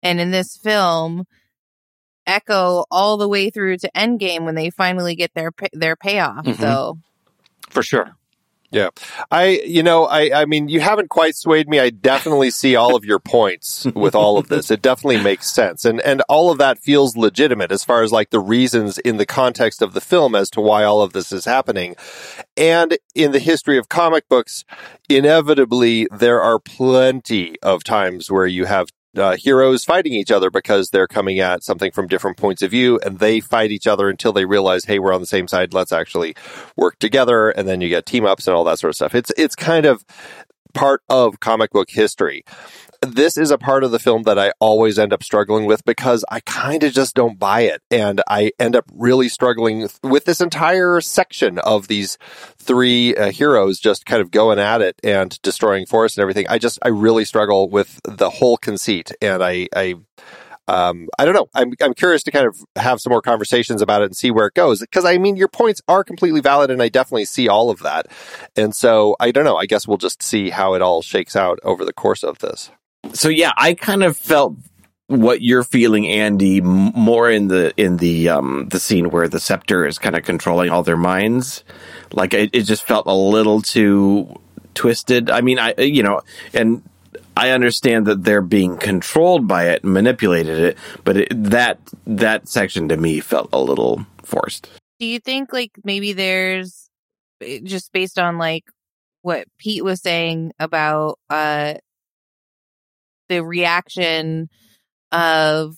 and 0.00 0.20
in 0.20 0.30
this 0.30 0.56
film 0.56 1.24
echo 2.24 2.84
all 2.90 3.16
the 3.16 3.28
way 3.28 3.50
through 3.50 3.78
to 3.78 3.90
Endgame 3.96 4.44
when 4.44 4.54
they 4.54 4.70
finally 4.70 5.16
get 5.16 5.34
their 5.34 5.50
their 5.72 5.96
payoff. 5.96 6.44
Mhm. 6.44 6.60
So 6.60 6.98
For 7.68 7.82
sure. 7.82 8.14
Yeah. 8.74 8.88
I, 9.30 9.60
you 9.64 9.84
know, 9.84 10.06
I, 10.06 10.42
I 10.42 10.44
mean, 10.46 10.68
you 10.68 10.80
haven't 10.80 11.08
quite 11.08 11.36
swayed 11.36 11.68
me. 11.68 11.78
I 11.78 11.90
definitely 11.90 12.50
see 12.50 12.74
all 12.74 12.96
of 12.96 13.04
your 13.04 13.20
points 13.20 13.86
with 13.94 14.16
all 14.16 14.36
of 14.36 14.48
this. 14.48 14.68
It 14.68 14.82
definitely 14.82 15.22
makes 15.22 15.48
sense. 15.48 15.84
And, 15.84 16.00
and 16.00 16.22
all 16.28 16.50
of 16.50 16.58
that 16.58 16.80
feels 16.80 17.16
legitimate 17.16 17.70
as 17.70 17.84
far 17.84 18.02
as 18.02 18.10
like 18.10 18.30
the 18.30 18.40
reasons 18.40 18.98
in 18.98 19.16
the 19.16 19.26
context 19.26 19.80
of 19.80 19.94
the 19.94 20.00
film 20.00 20.34
as 20.34 20.50
to 20.50 20.60
why 20.60 20.82
all 20.82 21.02
of 21.02 21.12
this 21.12 21.30
is 21.30 21.44
happening. 21.44 21.94
And 22.56 22.98
in 23.14 23.30
the 23.30 23.38
history 23.38 23.78
of 23.78 23.88
comic 23.88 24.28
books, 24.28 24.64
inevitably 25.08 26.08
there 26.10 26.42
are 26.42 26.58
plenty 26.58 27.54
of 27.62 27.84
times 27.84 28.28
where 28.28 28.46
you 28.46 28.64
have 28.64 28.88
uh, 29.16 29.36
heroes 29.36 29.84
fighting 29.84 30.12
each 30.12 30.30
other 30.30 30.50
because 30.50 30.90
they're 30.90 31.06
coming 31.06 31.38
at 31.38 31.62
something 31.62 31.90
from 31.92 32.08
different 32.08 32.36
points 32.36 32.62
of 32.62 32.70
view 32.70 32.98
and 33.04 33.18
they 33.18 33.40
fight 33.40 33.70
each 33.70 33.86
other 33.86 34.08
until 34.08 34.32
they 34.32 34.44
realize, 34.44 34.84
hey, 34.84 34.98
we're 34.98 35.12
on 35.12 35.20
the 35.20 35.26
same 35.26 35.48
side. 35.48 35.74
Let's 35.74 35.92
actually 35.92 36.34
work 36.76 36.98
together. 36.98 37.50
And 37.50 37.68
then 37.68 37.80
you 37.80 37.88
get 37.88 38.06
team 38.06 38.24
ups 38.24 38.46
and 38.46 38.56
all 38.56 38.64
that 38.64 38.78
sort 38.78 38.90
of 38.90 38.96
stuff. 38.96 39.14
It's, 39.14 39.32
it's 39.36 39.54
kind 39.56 39.86
of 39.86 40.04
part 40.74 41.02
of 41.08 41.40
comic 41.40 41.70
book 41.70 41.88
history. 41.90 42.44
This 43.04 43.36
is 43.36 43.50
a 43.50 43.58
part 43.58 43.84
of 43.84 43.90
the 43.90 43.98
film 43.98 44.22
that 44.22 44.38
I 44.38 44.52
always 44.60 44.98
end 44.98 45.12
up 45.12 45.22
struggling 45.22 45.66
with 45.66 45.84
because 45.84 46.24
I 46.30 46.40
kind 46.40 46.82
of 46.82 46.92
just 46.92 47.14
don't 47.14 47.38
buy 47.38 47.62
it. 47.62 47.82
And 47.90 48.22
I 48.28 48.52
end 48.58 48.74
up 48.74 48.84
really 48.92 49.28
struggling 49.28 49.88
with 50.02 50.24
this 50.24 50.40
entire 50.40 51.00
section 51.00 51.58
of 51.58 51.88
these 51.88 52.16
three 52.58 53.14
uh, 53.14 53.30
heroes 53.30 53.78
just 53.78 54.06
kind 54.06 54.22
of 54.22 54.30
going 54.30 54.58
at 54.58 54.80
it 54.80 54.96
and 55.04 55.40
destroying 55.42 55.86
forests 55.86 56.16
and 56.16 56.22
everything. 56.22 56.46
I 56.48 56.58
just, 56.58 56.78
I 56.82 56.88
really 56.88 57.24
struggle 57.24 57.68
with 57.68 58.00
the 58.04 58.30
whole 58.30 58.56
conceit. 58.56 59.12
And 59.20 59.42
I, 59.42 59.68
I, 59.74 59.96
um, 60.66 61.08
I 61.18 61.24
don't 61.24 61.34
know. 61.34 61.48
I'm, 61.54 61.72
I'm 61.82 61.94
curious 61.94 62.22
to 62.22 62.30
kind 62.30 62.46
of 62.46 62.56
have 62.76 63.00
some 63.00 63.10
more 63.10 63.22
conversations 63.22 63.82
about 63.82 64.02
it 64.02 64.06
and 64.06 64.16
see 64.16 64.30
where 64.30 64.46
it 64.46 64.54
goes. 64.54 64.84
Cause 64.90 65.04
I 65.04 65.18
mean, 65.18 65.36
your 65.36 65.48
points 65.48 65.82
are 65.88 66.04
completely 66.04 66.40
valid 66.40 66.70
and 66.70 66.82
I 66.82 66.88
definitely 66.88 67.26
see 67.26 67.48
all 67.48 67.70
of 67.70 67.80
that. 67.80 68.06
And 68.56 68.74
so 68.74 69.14
I 69.20 69.30
don't 69.30 69.44
know. 69.44 69.56
I 69.56 69.66
guess 69.66 69.86
we'll 69.86 69.98
just 69.98 70.22
see 70.22 70.50
how 70.50 70.74
it 70.74 70.80
all 70.80 71.02
shakes 71.02 71.36
out 71.36 71.58
over 71.64 71.84
the 71.84 71.92
course 71.92 72.22
of 72.22 72.38
this. 72.38 72.70
So 73.14 73.28
yeah, 73.28 73.52
I 73.56 73.74
kind 73.74 74.02
of 74.02 74.16
felt 74.16 74.56
what 75.06 75.40
you're 75.42 75.64
feeling, 75.64 76.06
Andy, 76.08 76.60
more 76.60 77.30
in 77.30 77.48
the 77.48 77.72
in 77.76 77.98
the 77.98 78.28
um 78.28 78.68
the 78.70 78.80
scene 78.80 79.10
where 79.10 79.28
the 79.28 79.40
scepter 79.40 79.86
is 79.86 79.98
kind 79.98 80.16
of 80.16 80.24
controlling 80.24 80.70
all 80.70 80.82
their 80.82 80.96
minds. 80.96 81.64
Like 82.12 82.34
it, 82.34 82.50
it 82.52 82.62
just 82.62 82.84
felt 82.84 83.06
a 83.06 83.14
little 83.14 83.62
too 83.62 84.38
twisted. 84.74 85.30
I 85.30 85.40
mean, 85.40 85.58
I 85.58 85.74
you 85.78 86.02
know, 86.02 86.22
and 86.52 86.82
I 87.36 87.50
understand 87.50 88.06
that 88.06 88.24
they're 88.24 88.42
being 88.42 88.76
controlled 88.76 89.46
by 89.48 89.68
it, 89.68 89.84
manipulated 89.84 90.58
it, 90.58 90.78
but 91.04 91.16
it, 91.16 91.28
that 91.50 91.78
that 92.06 92.48
section 92.48 92.88
to 92.88 92.96
me 92.96 93.20
felt 93.20 93.48
a 93.52 93.60
little 93.60 94.06
forced. 94.22 94.68
do 94.98 95.06
you 95.06 95.20
think 95.20 95.52
like 95.52 95.72
maybe 95.84 96.12
there's 96.12 96.88
eh, 97.40 97.60
just 97.62 97.92
based 97.92 98.18
on 98.18 98.38
like 98.38 98.64
what 99.22 99.46
Pete 99.58 99.84
was 99.84 100.00
saying 100.00 100.52
about 100.58 101.18
uh 101.30 101.74
the 103.28 103.42
reaction 103.44 104.48
of 105.12 105.76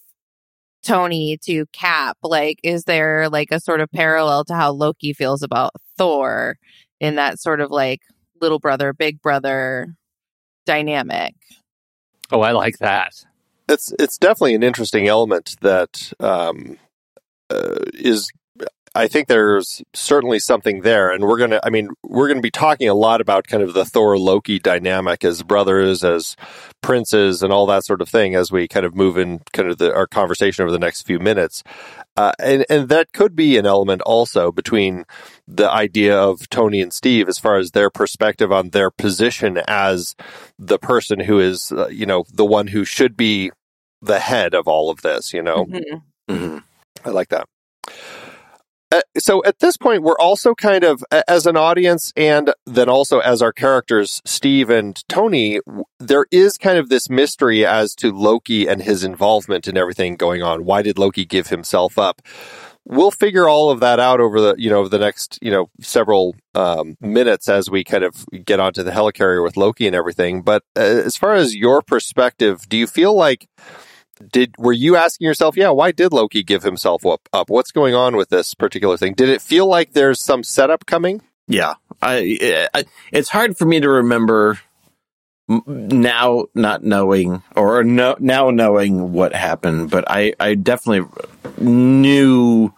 Tony 0.85 1.38
to 1.44 1.66
Cap 1.72 2.16
like 2.22 2.61
is 2.62 2.85
there 2.85 3.28
like 3.28 3.50
a 3.50 3.61
sort 3.61 3.80
of 3.80 3.90
parallel 3.90 4.44
to 4.44 4.54
how 4.54 4.70
Loki 4.72 5.12
feels 5.12 5.42
about 5.42 5.72
Thor 5.98 6.59
in 7.00 7.16
that 7.16 7.40
sort 7.40 7.61
of 7.61 7.70
like 7.70 8.00
little 8.40 8.59
brother 8.59 8.92
big 8.92 9.20
brother 9.20 9.94
dynamic 10.64 11.35
Oh, 12.30 12.40
I 12.40 12.52
like 12.52 12.78
that. 12.78 13.24
It's, 13.68 13.92
it's 13.98 14.18
definitely 14.18 14.54
an 14.54 14.62
interesting 14.62 15.09
element 15.09 15.56
that, 15.61 16.12
um, 16.20 16.78
uh, 17.50 17.78
is 17.94 18.30
I 18.96 19.09
think 19.09 19.28
there's 19.28 19.82
certainly 19.94 20.38
something 20.38 20.80
there. 20.80 21.11
And 21.11 21.24
we're 21.24 21.37
going 21.38 21.50
to, 21.50 21.61
I 21.64 21.70
mean, 21.70 21.90
we're 22.02 22.28
going 22.28 22.38
to 22.38 22.42
be 22.42 22.50
talking 22.50 22.88
a 22.88 22.94
lot 22.94 23.20
about 23.20 23.46
kind 23.46 23.62
of 23.62 23.74
the 23.74 23.85
Thor 23.85 24.18
Loki 24.18 24.59
dynamic 24.59 25.24
as 25.24 25.42
brothers, 25.42 26.02
as 26.02 26.35
princes, 26.82 27.42
and 27.42 27.52
all 27.52 27.66
that 27.66 27.85
sort 27.85 28.00
of 28.00 28.09
thing 28.09 28.35
as 28.35 28.50
we 28.50 28.66
kind 28.66 28.87
of 28.87 28.94
move 28.94 29.18
in 29.18 29.40
kind 29.52 29.68
of 29.68 29.78
the, 29.78 29.94
our 29.94 30.06
conversation 30.06 30.62
over 30.62 30.72
the 30.72 30.78
next 30.78 31.02
few 31.02 31.18
minutes. 31.18 31.62
Uh, 32.16 32.32
and, 32.38 32.64
and 32.70 32.88
that 32.88 33.12
could 33.12 33.37
be 33.37 33.59
an 33.59 33.66
element 33.66 34.00
also 34.02 34.50
between 34.50 35.04
the 35.46 35.70
idea 35.70 36.18
of 36.18 36.48
Tony 36.48 36.80
and 36.80 36.92
Steve 36.92 37.28
as 37.28 37.38
far 37.38 37.59
as 37.59 37.72
their 37.72 37.90
perspective 37.90 38.50
on 38.50 38.70
their 38.70 38.90
position 38.90 39.61
as 39.68 40.16
the 40.59 40.78
person 40.78 41.20
who 41.20 41.38
is, 41.38 41.70
uh, 41.70 41.88
you 41.88 42.06
know, 42.06 42.24
the 42.32 42.46
one 42.46 42.68
who 42.68 42.85
should 42.87 43.16
be 43.16 43.50
the 44.00 44.20
head 44.20 44.54
of 44.54 44.66
all 44.66 44.90
of 44.90 45.02
this, 45.02 45.35
you 45.35 45.42
know? 45.42 45.66
Mhm. 45.66 46.02
Mm-hmm. 46.30 46.59
I 47.04 47.11
like 47.11 47.28
that. 47.28 47.46
Uh, 48.96 49.00
so 49.18 49.44
at 49.44 49.59
this 49.59 49.76
point, 49.76 50.02
we're 50.02 50.18
also 50.18 50.54
kind 50.54 50.82
of, 50.82 51.04
as 51.28 51.46
an 51.46 51.56
audience 51.56 52.12
and 52.16 52.54
then 52.64 52.88
also 52.88 53.18
as 53.18 53.42
our 53.42 53.52
characters, 53.52 54.22
Steve 54.24 54.70
and 54.70 55.06
Tony, 55.06 55.61
there 55.98 56.24
is 56.30 56.56
kind 56.56 56.78
of 56.78 56.88
this 56.88 57.11
mystery 57.11 57.66
as 57.66 57.94
to 57.96 58.11
Loki 58.11 58.66
and 58.66 58.82
his 58.82 59.04
involvement 59.04 59.68
in 59.68 59.76
everything 59.76 60.16
going 60.16 60.42
on. 60.42 60.64
Why 60.64 60.80
did 60.80 60.98
Loki 60.98 61.26
give 61.26 61.48
himself 61.48 61.98
up? 61.98 62.22
We'll 62.87 63.11
figure 63.11 63.48
all 63.48 63.70
of 63.70 63.80
that 63.80 64.00
out 64.00 64.20
over 64.20 64.40
the, 64.40 64.54
you 64.56 64.70
know, 64.70 64.88
the 64.88 64.98
next, 64.98 65.38
you 65.42 65.50
know, 65.50 65.68
several 65.80 66.35
um, 66.54 66.96
minutes 67.00 67.48
as 67.48 67.68
we 67.68 67.85
kind 67.85 68.04
of 68.04 68.24
get 68.44 68.61
onto 68.61 68.82
the 68.82 68.92
helicarrier 68.92 69.42
with 69.42 69.59
Loki 69.59 69.87
and 69.87 69.96
everything. 69.96 70.40
But 70.40 70.62
uh, 70.76 70.80
as 70.80 71.16
far 71.16 71.35
as 71.35 71.54
your 71.54 71.82
perspective, 71.82 72.66
do 72.68 72.76
you 72.78 72.87
feel 72.87 73.14
like 73.14 73.48
did 74.31 74.55
were 74.59 74.72
you 74.72 74.96
asking 74.96 75.26
yourself, 75.26 75.57
yeah, 75.57 75.70
why 75.70 75.92
did 75.92 76.12
Loki 76.12 76.42
give 76.42 76.62
himself 76.62 77.05
up, 77.07 77.29
up? 77.33 77.50
What's 77.50 77.70
going 77.70 77.94
on 77.94 78.16
with 78.16 78.29
this 78.29 78.55
particular 78.55 78.96
thing? 78.96 79.14
Did 79.14 79.29
it 79.29 79.42
feel 79.42 79.66
like 79.66 79.92
there's 79.92 80.20
some 80.20 80.42
setup 80.42 80.87
coming? 80.87 81.22
Yeah, 81.48 81.74
I, 82.02 82.68
I 82.74 82.85
it's 83.12 83.29
hard 83.29 83.57
for 83.57 83.66
me 83.66 83.81
to 83.81 83.88
remember 83.88 84.59
now 85.48 86.46
not 86.55 86.83
knowing 86.83 87.42
or 87.55 87.85
no, 87.85 88.16
now 88.18 88.50
knowing 88.50 89.12
what 89.12 89.35
happened, 89.35 89.90
but 89.90 90.05
I 90.09 90.35
I 90.40 90.55
definitely 90.55 91.09
knew. 91.59 92.72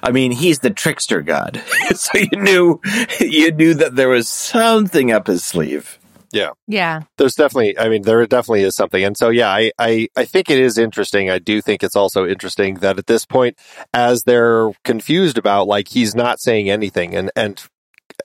I 0.00 0.12
mean, 0.12 0.30
he's 0.30 0.60
the 0.60 0.70
trickster 0.70 1.22
god, 1.22 1.62
so 1.94 2.18
you 2.18 2.40
knew 2.40 2.80
you 3.20 3.52
knew 3.52 3.74
that 3.74 3.96
there 3.96 4.08
was 4.08 4.28
something 4.28 5.10
up 5.10 5.26
his 5.26 5.44
sleeve. 5.44 5.98
Yeah. 6.32 6.50
Yeah. 6.66 7.02
There's 7.16 7.34
definitely, 7.34 7.78
I 7.78 7.88
mean, 7.88 8.02
there 8.02 8.24
definitely 8.26 8.62
is 8.62 8.76
something. 8.76 9.02
And 9.02 9.16
so, 9.16 9.30
yeah, 9.30 9.48
I, 9.50 9.72
I, 9.78 10.08
I 10.16 10.24
think 10.24 10.50
it 10.50 10.58
is 10.58 10.78
interesting. 10.78 11.30
I 11.30 11.38
do 11.38 11.60
think 11.60 11.82
it's 11.82 11.96
also 11.96 12.26
interesting 12.26 12.76
that 12.76 12.98
at 12.98 13.06
this 13.06 13.24
point, 13.24 13.58
as 13.94 14.24
they're 14.24 14.70
confused 14.84 15.38
about, 15.38 15.66
like, 15.66 15.88
he's 15.88 16.14
not 16.14 16.40
saying 16.40 16.68
anything 16.68 17.14
and, 17.14 17.30
and 17.34 17.62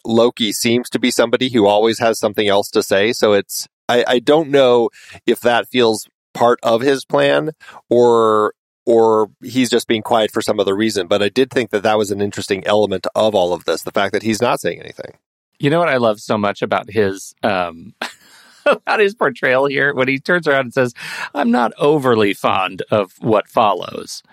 Loki 0.05 0.51
seems 0.51 0.89
to 0.89 0.99
be 0.99 1.11
somebody 1.11 1.49
who 1.49 1.65
always 1.65 1.99
has 1.99 2.19
something 2.19 2.47
else 2.47 2.69
to 2.71 2.83
say. 2.83 3.13
So 3.13 3.33
it's, 3.33 3.67
I, 3.87 4.03
I 4.07 4.19
don't 4.19 4.49
know 4.49 4.89
if 5.25 5.39
that 5.41 5.69
feels 5.69 6.07
part 6.33 6.59
of 6.63 6.81
his 6.81 7.05
plan 7.05 7.51
or 7.89 8.53
or 8.85 9.29
he's 9.41 9.69
just 9.69 9.87
being 9.87 10.01
quiet 10.01 10.29
for 10.29 10.41
some 10.41 10.59
other 10.59 10.75
reason. 10.75 11.07
But 11.07 11.21
I 11.21 11.29
did 11.29 11.49
think 11.49 11.69
that 11.69 11.83
that 11.83 11.97
was 11.97 12.11
an 12.11 12.21
interesting 12.21 12.65
element 12.67 13.07
of 13.15 13.33
all 13.33 13.53
of 13.53 13.63
this, 13.63 13.83
the 13.83 13.91
fact 13.91 14.11
that 14.11 14.23
he's 14.23 14.41
not 14.41 14.59
saying 14.59 14.79
anything. 14.81 15.13
You 15.63 15.69
know 15.69 15.79
what 15.79 15.87
I 15.87 15.95
love 15.95 16.19
so 16.19 16.37
much 16.37 16.61
about 16.61 16.91
his 16.91 17.33
um 17.41 17.95
about 18.65 18.99
his 18.99 19.15
portrayal 19.15 19.65
here 19.65 19.93
when 19.93 20.09
he 20.09 20.19
turns 20.19 20.45
around 20.45 20.65
and 20.65 20.73
says, 20.73 20.93
"I'm 21.33 21.51
not 21.51 21.71
overly 21.77 22.33
fond 22.33 22.81
of 22.91 23.13
what 23.21 23.47
follows." 23.47 24.23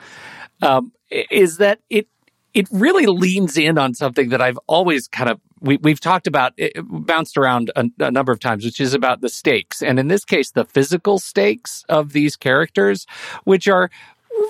Um, 0.61 0.91
is 1.09 1.59
that 1.59 1.79
it? 1.89 2.09
It 2.53 2.67
really 2.73 3.07
leans 3.07 3.57
in 3.57 3.79
on 3.79 3.95
something 3.95 4.31
that 4.31 4.43
I've 4.43 4.59
always 4.67 5.07
kind 5.07 5.31
of 5.31 5.41
we, 5.61 5.77
we've 5.77 6.01
talked 6.01 6.27
about 6.27 6.53
it 6.57 6.73
bounced 6.83 7.39
around 7.39 7.71
a, 7.77 7.85
a 8.01 8.11
number 8.11 8.33
of 8.33 8.41
times, 8.41 8.65
which 8.65 8.81
is 8.81 8.93
about 8.93 9.21
the 9.21 9.29
stakes, 9.29 9.85
and 9.85 10.01
in 10.01 10.09
this 10.09 10.25
case, 10.25 10.51
the 10.51 10.65
physical 10.65 11.21
stakes 11.21 11.85
of 11.89 12.13
these 12.13 12.35
characters, 12.35 13.07
which 13.45 13.69
are 13.69 13.89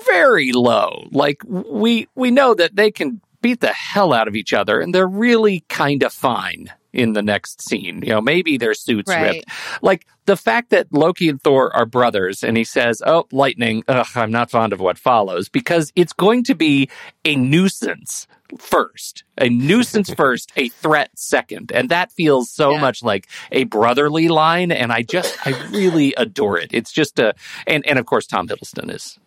very 0.07 0.51
low. 0.51 1.07
Like 1.11 1.43
we 1.47 2.07
we 2.15 2.31
know 2.31 2.55
that 2.55 2.75
they 2.75 2.89
can 2.89 3.21
beat 3.41 3.59
the 3.61 3.73
hell 3.73 4.13
out 4.13 4.27
of 4.27 4.35
each 4.35 4.53
other, 4.53 4.79
and 4.79 4.93
they're 4.93 5.07
really 5.07 5.63
kind 5.69 6.03
of 6.03 6.13
fine 6.13 6.71
in 6.93 7.13
the 7.13 7.21
next 7.21 7.61
scene. 7.61 8.01
You 8.03 8.09
know, 8.09 8.21
maybe 8.21 8.57
their 8.57 8.73
suits 8.73 9.09
Right. 9.09 9.21
ripped. 9.21 9.45
Like 9.81 10.05
the 10.25 10.35
fact 10.37 10.69
that 10.71 10.87
Loki 10.91 11.29
and 11.29 11.41
Thor 11.41 11.73
are 11.75 11.85
brothers, 11.85 12.43
and 12.43 12.57
he 12.57 12.63
says, 12.63 13.01
"Oh, 13.05 13.27
lightning! 13.31 13.83
Ugh, 13.87 14.05
I'm 14.15 14.31
not 14.31 14.51
fond 14.51 14.73
of 14.73 14.79
what 14.79 14.97
follows," 14.97 15.47
because 15.49 15.91
it's 15.95 16.13
going 16.13 16.43
to 16.45 16.55
be 16.55 16.89
a 17.25 17.35
nuisance 17.35 18.27
first, 18.59 19.23
a 19.37 19.47
nuisance 19.47 20.13
first, 20.17 20.51
a 20.57 20.67
threat 20.69 21.09
second, 21.15 21.71
and 21.73 21.87
that 21.89 22.11
feels 22.11 22.49
so 22.51 22.71
Yeah. 22.73 22.81
much 22.81 23.01
like 23.01 23.27
a 23.53 23.63
brotherly 23.63 24.27
line. 24.27 24.71
And 24.73 24.91
I 24.91 25.03
just, 25.03 25.37
I 25.47 25.51
really 25.71 26.13
adore 26.17 26.57
it. 26.59 26.71
It's 26.73 26.91
just 26.91 27.17
a, 27.19 27.33
and 27.65 27.85
and 27.87 27.97
of 27.97 28.05
course, 28.05 28.27
Tom 28.27 28.49
Hiddleston 28.49 28.93
is 28.93 29.17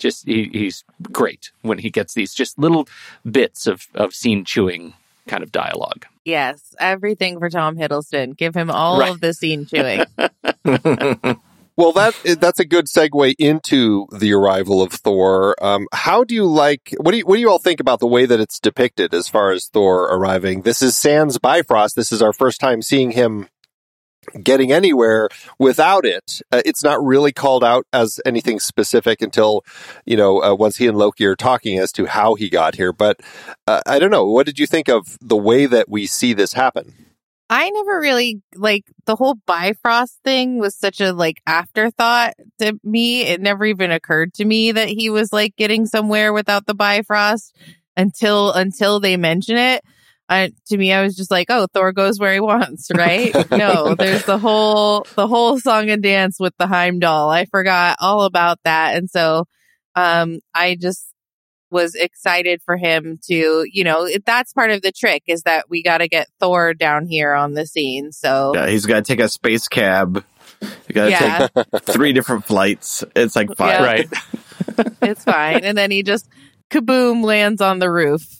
just 0.00 0.26
he, 0.26 0.48
he's 0.52 0.82
great 1.12 1.52
when 1.62 1.78
he 1.78 1.90
gets 1.90 2.14
these 2.14 2.34
just 2.34 2.58
little 2.58 2.88
bits 3.30 3.66
of 3.68 3.86
of 3.94 4.12
scene 4.14 4.44
chewing 4.44 4.94
kind 5.28 5.42
of 5.44 5.52
dialogue. 5.52 6.06
Yes. 6.24 6.74
Everything 6.80 7.38
for 7.38 7.48
Tom 7.48 7.76
Hiddleston. 7.76 8.36
Give 8.36 8.54
him 8.54 8.70
all 8.70 8.98
Right. 8.98 9.10
of 9.12 9.20
the 9.20 9.32
scene 9.32 9.66
chewing. 9.66 10.04
Well, 11.76 11.92
that 11.92 12.14
that's 12.38 12.60
a 12.60 12.66
good 12.66 12.86
segue 12.86 13.34
into 13.38 14.06
the 14.12 14.34
arrival 14.34 14.82
of 14.82 14.92
Thor. 14.92 15.54
Um, 15.64 15.86
how 15.94 16.24
do 16.24 16.34
you 16.34 16.44
like? 16.44 16.94
What 16.98 17.12
do 17.12 17.18
you 17.18 17.24
what 17.24 17.36
do 17.36 17.40
you 17.40 17.48
all 17.48 17.58
think 17.58 17.80
about 17.80 18.00
the 18.00 18.06
way 18.06 18.26
that 18.26 18.38
it's 18.38 18.58
depicted 18.60 19.14
as 19.14 19.28
far 19.28 19.50
as 19.50 19.66
Thor 19.66 20.02
arriving? 20.12 20.60
This 20.60 20.82
is 20.82 20.94
Sans 20.94 21.38
Bifrost. 21.38 21.96
This 21.96 22.12
is 22.12 22.20
our 22.20 22.34
first 22.34 22.60
time 22.60 22.82
seeing 22.82 23.12
him 23.12 23.48
getting 24.42 24.72
anywhere 24.72 25.28
without 25.58 26.04
it. 26.04 26.40
Uh, 26.52 26.62
it's 26.64 26.82
not 26.82 27.02
really 27.04 27.32
called 27.32 27.64
out 27.64 27.86
as 27.92 28.20
anything 28.24 28.60
specific 28.60 29.22
until 29.22 29.64
you 30.04 30.16
know 30.16 30.42
uh, 30.42 30.54
once 30.54 30.76
he 30.76 30.86
and 30.86 30.96
Loki 30.96 31.24
are 31.26 31.36
talking 31.36 31.78
as 31.78 31.92
to 31.92 32.06
how 32.06 32.34
he 32.34 32.48
got 32.48 32.74
here. 32.74 32.92
But 32.92 33.20
uh, 33.66 33.80
I 33.86 33.98
don't 33.98 34.10
know. 34.10 34.26
What 34.26 34.46
did 34.46 34.58
you 34.58 34.66
think 34.66 34.88
of 34.88 35.18
the 35.20 35.36
way 35.36 35.66
that 35.66 35.88
we 35.88 36.06
see 36.06 36.32
this 36.32 36.52
happen? 36.52 36.94
I 37.52 37.68
never 37.70 37.98
really 37.98 38.42
like 38.54 38.84
the 39.06 39.16
whole 39.16 39.34
Bifrost 39.44 40.20
thing 40.22 40.60
was 40.60 40.76
such 40.76 41.00
a 41.00 41.12
like 41.12 41.42
afterthought 41.48 42.34
to 42.60 42.78
me. 42.84 43.22
It 43.22 43.40
never 43.40 43.64
even 43.64 43.90
occurred 43.90 44.34
to 44.34 44.44
me 44.44 44.70
that 44.70 44.88
he 44.88 45.10
was 45.10 45.32
like 45.32 45.56
getting 45.56 45.84
somewhere 45.86 46.32
without 46.32 46.66
the 46.66 46.74
Bifrost 46.74 47.56
until 47.96 48.52
until 48.52 49.00
they 49.00 49.16
mention 49.16 49.56
it. 49.56 49.84
I, 50.30 50.52
to 50.68 50.76
me, 50.76 50.92
I 50.92 51.02
was 51.02 51.16
just 51.16 51.30
like, 51.30 51.48
"Oh, 51.50 51.66
Thor 51.74 51.92
goes 51.92 52.18
where 52.20 52.32
he 52.32 52.40
wants." 52.40 52.88
Right? 52.94 53.34
no, 53.50 53.94
there's 53.96 54.24
the 54.24 54.38
whole 54.38 55.04
the 55.16 55.26
whole 55.26 55.58
song 55.58 55.90
and 55.90 56.02
dance 56.02 56.38
with 56.38 56.54
the 56.58 56.68
Heimdall. 56.68 57.28
I 57.28 57.44
forgot 57.46 57.96
all 58.00 58.22
about 58.22 58.58
that, 58.64 58.96
and 58.96 59.10
so 59.10 59.44
um, 59.96 60.38
I 60.54 60.76
just 60.80 61.06
was 61.70 61.94
excited 61.94 62.60
for 62.62 62.76
him 62.76 63.18
to, 63.28 63.64
you 63.70 63.84
know, 63.84 64.08
that's 64.26 64.52
part 64.52 64.70
of 64.70 64.82
the 64.82 64.90
trick 64.90 65.22
is 65.28 65.42
that 65.42 65.70
we 65.70 65.82
got 65.82 65.98
to 65.98 66.08
get 66.08 66.26
Thor 66.40 66.74
down 66.74 67.06
here 67.06 67.32
on 67.32 67.54
the 67.54 67.64
scene. 67.66 68.10
So 68.12 68.52
Yeah, 68.54 68.68
he's 68.68 68.86
got 68.86 68.96
to 68.96 69.02
take 69.02 69.20
a 69.20 69.28
space 69.28 69.68
cab. 69.68 70.24
You 70.60 70.94
got 70.94 71.04
to 71.04 71.10
Yeah. 71.10 71.46
take 71.54 71.82
three 71.84 72.12
different 72.12 72.44
flights. 72.44 73.04
It's 73.14 73.36
like 73.36 73.54
five. 73.56 73.80
Yeah. 73.80 73.84
Right. 73.84 74.08
it's 75.02 75.22
fine. 75.22 75.64
And 75.64 75.78
then 75.78 75.92
he 75.92 76.02
just 76.02 76.28
kaboom 76.70 77.24
lands 77.24 77.60
on 77.60 77.78
the 77.78 77.90
roof. 77.90 78.39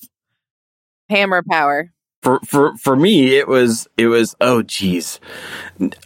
Hammer 1.10 1.42
power. 1.48 1.92
For 2.22 2.40
for 2.40 2.76
for 2.76 2.96
me, 2.96 3.36
it 3.36 3.48
was 3.48 3.88
it 3.96 4.06
was 4.06 4.34
oh 4.40 4.62
geez, 4.62 5.20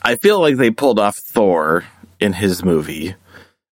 I 0.03 0.17
feel 0.17 0.41
like 0.41 0.57
they 0.57 0.71
pulled 0.71 0.99
off 0.99 1.17
Thor 1.17 1.85
in 2.21 2.33
his 2.33 2.65
movie 2.65 3.15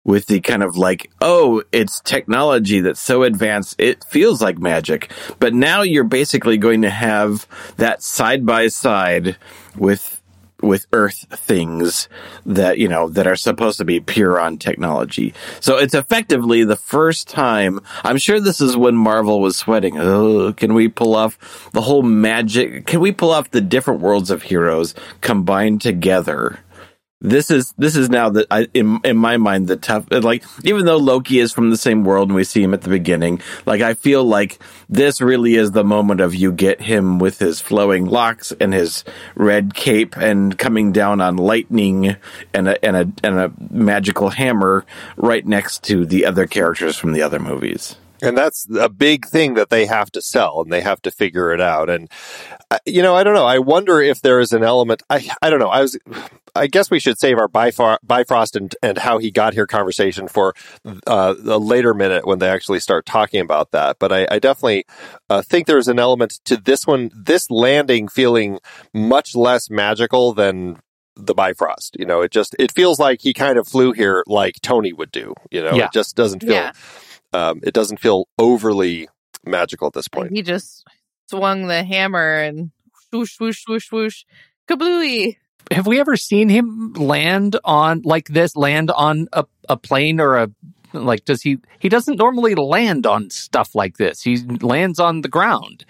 with 0.03 0.25
the 0.25 0.39
kind 0.41 0.63
of 0.63 0.75
like 0.75 1.11
oh 1.21 1.61
it's 1.71 2.01
technology 2.01 2.81
that's 2.81 2.99
so 2.99 3.21
advanced 3.23 3.75
it 3.77 4.03
feels 4.05 4.41
like 4.41 4.57
magic, 4.57 5.11
but 5.39 5.53
now 5.53 5.83
you're 5.83 6.03
basically 6.03 6.57
going 6.57 6.81
to 6.81 6.89
have 6.89 7.47
that 7.77 8.01
side 8.01 8.45
by 8.45 8.67
side 8.67 9.37
with 9.77 10.20
with 10.61 10.87
earth 10.93 11.25
things 11.31 12.09
that 12.45 12.77
you 12.77 12.87
know 12.87 13.09
that 13.09 13.27
are 13.27 13.35
supposed 13.35 13.77
to 13.77 13.85
be 13.85 13.99
pure 13.99 14.39
on 14.39 14.57
technology. 14.57 15.33
So 15.59 15.77
it's 15.77 15.93
effectively 15.93 16.63
the 16.63 16.75
first 16.75 17.27
time 17.27 17.79
i'm 18.03 18.17
sure 18.17 18.39
this 18.39 18.61
is 18.61 18.75
when 18.75 18.95
marvel 18.95 19.39
was 19.39 19.57
sweating 19.57 19.97
oh 19.97 20.53
can 20.53 20.73
we 20.73 20.87
pull 20.87 21.15
off 21.15 21.69
the 21.71 21.81
whole 21.81 22.03
magic 22.03 22.85
can 22.85 22.99
we 22.99 23.11
pull 23.11 23.31
off 23.31 23.51
the 23.51 23.61
different 23.61 24.01
worlds 24.01 24.29
of 24.31 24.41
heroes 24.41 24.93
combined 25.21 25.81
together 25.81 26.59
this 27.21 27.51
is 27.51 27.73
this 27.77 27.95
is 27.95 28.09
now 28.09 28.29
that 28.29 28.47
I, 28.49 28.67
in 28.73 28.99
in 29.03 29.15
my 29.15 29.37
mind 29.37 29.67
the 29.67 29.77
tough 29.77 30.05
like 30.11 30.43
even 30.63 30.85
though 30.85 30.97
Loki 30.97 31.39
is 31.39 31.53
from 31.53 31.69
the 31.69 31.77
same 31.77 32.03
world 32.03 32.29
and 32.29 32.35
we 32.35 32.43
see 32.43 32.63
him 32.63 32.73
at 32.73 32.81
the 32.81 32.89
beginning 32.89 33.41
like 33.65 33.81
I 33.81 33.93
feel 33.93 34.23
like 34.23 34.59
this 34.89 35.21
really 35.21 35.55
is 35.55 35.71
the 35.71 35.83
moment 35.83 36.19
of 36.19 36.33
you 36.33 36.51
get 36.51 36.81
him 36.81 37.19
with 37.19 37.39
his 37.39 37.61
flowing 37.61 38.05
locks 38.05 38.51
and 38.59 38.73
his 38.73 39.03
red 39.35 39.75
cape 39.75 40.17
and 40.17 40.57
coming 40.57 40.91
down 40.91 41.21
on 41.21 41.37
lightning 41.37 42.15
and 42.53 42.67
a 42.67 42.83
and 42.83 42.95
a 42.95 43.11
and 43.23 43.39
a 43.39 43.51
magical 43.69 44.29
hammer 44.29 44.85
right 45.15 45.45
next 45.45 45.83
to 45.83 46.05
the 46.05 46.25
other 46.25 46.47
characters 46.47 46.97
from 46.97 47.13
the 47.13 47.21
other 47.21 47.39
movies. 47.39 47.95
And 48.21 48.37
that's 48.37 48.67
a 48.79 48.89
big 48.89 49.25
thing 49.25 49.55
that 49.55 49.69
they 49.69 49.85
have 49.85 50.11
to 50.11 50.21
sell 50.21 50.61
and 50.61 50.71
they 50.71 50.81
have 50.81 51.01
to 51.03 51.11
figure 51.11 51.51
it 51.51 51.61
out. 51.61 51.89
And, 51.89 52.09
uh, 52.69 52.77
you 52.85 53.01
know, 53.01 53.15
I 53.15 53.23
don't 53.23 53.33
know. 53.33 53.45
I 53.45 53.59
wonder 53.59 54.01
if 54.01 54.21
there 54.21 54.39
is 54.39 54.51
an 54.53 54.63
element. 54.63 55.01
I, 55.09 55.29
I 55.41 55.49
don't 55.49 55.59
know. 55.59 55.69
I 55.69 55.81
was, 55.81 55.97
I 56.55 56.67
guess 56.67 56.91
we 56.91 56.99
should 56.99 57.19
save 57.19 57.37
our 57.37 57.47
Bifar, 57.47 57.97
Bifrost 58.03 58.55
and, 58.55 58.75
and 58.83 58.97
how 58.97 59.17
he 59.17 59.31
got 59.31 59.53
here 59.53 59.65
conversation 59.65 60.27
for 60.27 60.53
uh, 61.07 61.35
a 61.45 61.57
later 61.57 61.93
minute 61.93 62.25
when 62.25 62.39
they 62.39 62.49
actually 62.49 62.79
start 62.79 63.05
talking 63.05 63.41
about 63.41 63.71
that. 63.71 63.97
But 63.99 64.11
I, 64.11 64.27
I 64.29 64.39
definitely 64.39 64.85
uh, 65.29 65.41
think 65.41 65.65
there's 65.67 65.87
an 65.87 65.99
element 65.99 66.39
to 66.45 66.57
this 66.57 66.85
one, 66.85 67.09
this 67.15 67.49
landing 67.49 68.07
feeling 68.07 68.59
much 68.93 69.35
less 69.35 69.69
magical 69.69 70.33
than 70.33 70.79
the 71.15 71.33
Bifrost. 71.33 71.97
You 71.99 72.05
know, 72.05 72.21
it 72.21 72.31
just, 72.31 72.55
it 72.57 72.71
feels 72.71 72.99
like 72.99 73.21
he 73.21 73.33
kind 73.33 73.57
of 73.57 73.67
flew 73.67 73.91
here 73.91 74.23
like 74.27 74.55
Tony 74.61 74.93
would 74.93 75.11
do. 75.11 75.33
You 75.51 75.61
know, 75.61 75.73
Yeah. 75.73 75.85
it 75.85 75.93
just 75.93 76.15
doesn't 76.15 76.41
feel 76.41 76.53
Yeah. 76.53 76.71
Um, 77.33 77.59
it 77.63 77.73
doesn't 77.73 77.99
feel 77.99 78.27
overly 78.37 79.07
magical 79.45 79.87
at 79.87 79.93
this 79.93 80.07
point. 80.07 80.31
He 80.31 80.41
just 80.41 80.85
swung 81.29 81.67
the 81.67 81.83
hammer 81.83 82.37
and 82.37 82.71
swoosh, 83.09 83.35
swoosh, 83.35 83.63
swoosh, 83.63 83.87
swoosh. 83.87 84.23
Kablooey. 84.67 85.37
Have 85.71 85.87
we 85.87 85.99
ever 85.99 86.17
seen 86.17 86.49
him 86.49 86.93
land 86.93 87.57
on 87.63 88.01
like 88.03 88.27
this? 88.29 88.55
Land 88.55 88.91
on 88.91 89.27
a, 89.31 89.45
a 89.69 89.77
plane 89.77 90.19
or 90.19 90.37
a 90.37 90.49
like? 90.93 91.25
Does 91.25 91.41
he? 91.41 91.59
He 91.79 91.87
doesn't 91.87 92.17
normally 92.17 92.55
land 92.55 93.05
on 93.05 93.29
stuff 93.29 93.73
like 93.73 93.97
this. 93.97 94.21
He 94.21 94.37
lands 94.37 94.99
on 94.99 95.21
the 95.21 95.29
ground, 95.29 95.85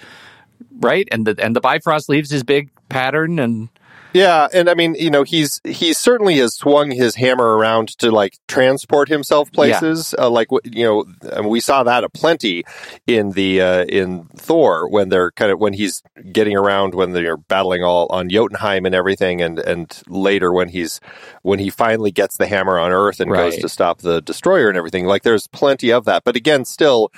right? 0.80 1.08
And 1.12 1.26
the 1.26 1.36
and 1.44 1.56
the 1.56 1.62
Bifrost 1.62 2.10
leaves 2.10 2.30
his 2.30 2.44
big 2.44 2.70
pattern 2.90 3.40
and 3.40 3.70
Yeah, 4.14 4.48
and 4.54 4.70
I 4.70 4.74
mean, 4.74 4.96
you 4.96 5.10
know, 5.10 5.24
he's 5.24 5.62
he 5.64 5.94
certainly 5.94 6.38
has 6.38 6.56
swung 6.56 6.92
his 6.92 7.16
hammer 7.16 7.58
around 7.58 7.90
to 8.00 8.12
like 8.12 8.38
transport 8.48 9.08
himself 9.10 9.52
places. 9.52 10.14
Uh, 10.18 10.30
like 10.30 10.48
you 10.64 10.84
know, 10.84 11.06
and 11.32 11.50
we 11.50 11.60
saw 11.60 11.84
that 11.84 12.04
aplenty 12.04 12.64
in 13.08 13.32
the 13.32 13.62
uh, 13.62 13.86
in 13.86 14.26
Thor 14.36 14.90
when 14.90 15.10
they're 15.10 15.32
kind 15.32 15.52
of 15.52 15.60
when 15.60 15.74
he's 15.74 16.02
getting 16.32 16.58
around 16.58 16.94
when 16.94 17.12
they're 17.12 17.38
battling 17.38 17.84
all 17.84 18.08
on 18.10 18.30
Jotunheim 18.30 18.86
and 18.86 18.94
everything, 18.96 19.42
and 19.42 19.60
and 19.60 20.02
later 20.08 20.52
when 20.52 20.70
he's 20.70 21.00
when 21.42 21.60
he 21.60 21.70
finally 21.70 22.12
gets 22.12 22.38
the 22.38 22.48
hammer 22.48 22.78
on 22.78 22.92
Earth 22.92 23.20
and 23.20 23.32
goes 23.32 23.58
to 23.58 23.70
stop 23.70 24.00
the 24.00 24.22
destroyer 24.22 24.68
and 24.68 24.78
everything. 24.78 25.06
Like 25.06 25.24
there's 25.24 25.48
plenty 25.48 25.92
of 25.92 26.06
that, 26.06 26.24
but 26.24 26.36
again, 26.36 26.66
still. 26.66 27.12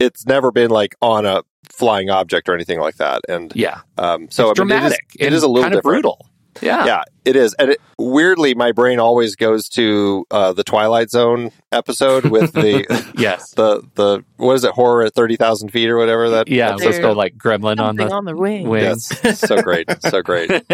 It's 0.00 0.26
never 0.26 0.50
been 0.52 0.70
like 0.70 0.94
on 1.02 1.26
a 1.26 1.42
flying 1.70 2.10
object 2.10 2.48
or 2.48 2.54
anything 2.54 2.80
like 2.80 2.96
that. 2.96 3.22
And 3.28 3.52
Yeah. 3.54 3.80
um, 3.98 4.28
so 4.30 4.50
it's 4.50 4.60
I 4.60 4.64
mean, 4.64 4.72
it 4.72 4.74
is- 4.76 4.80
dramatic. 4.80 5.06
it 5.18 5.26
and 5.26 5.34
is 5.34 5.42
a 5.42 5.48
little 5.48 5.64
kind 5.64 5.74
of 5.74 5.82
brutal. 5.82 6.26
Yeah. 6.60 6.86
Yeah, 6.86 7.02
it 7.24 7.36
is. 7.36 7.54
And 7.54 7.70
it, 7.70 7.80
weirdly, 7.98 8.52
my 8.56 8.72
brain 8.72 8.98
always 8.98 9.36
goes 9.36 9.68
to 9.70 10.26
uh, 10.32 10.52
the 10.54 10.64
Twilight 10.64 11.08
Zone 11.08 11.52
episode 11.70 12.24
with 12.24 12.52
the 12.52 12.84
Yes. 13.18 13.52
the 13.52 13.82
the 13.94 14.24
what 14.38 14.54
is 14.54 14.64
it 14.64 14.72
horror 14.72 15.04
at 15.04 15.14
thirty 15.14 15.36
thousand 15.36 15.68
feet 15.68 15.88
or 15.88 15.96
whatever 15.96 16.30
that. 16.30 16.48
Yeah. 16.48 16.70
episode- 16.70 16.86
Let's 16.86 16.98
go 16.98 17.12
like 17.12 17.36
gremlin 17.36 17.78
on 17.78 17.94
the 17.94 18.10
on 18.12 18.24
the 18.24 18.34
wing. 18.36 18.68
wings. 18.68 19.08
Yes, 19.22 19.38
so 19.38 19.62
great, 19.62 19.88
so 20.02 20.20
great. 20.20 20.50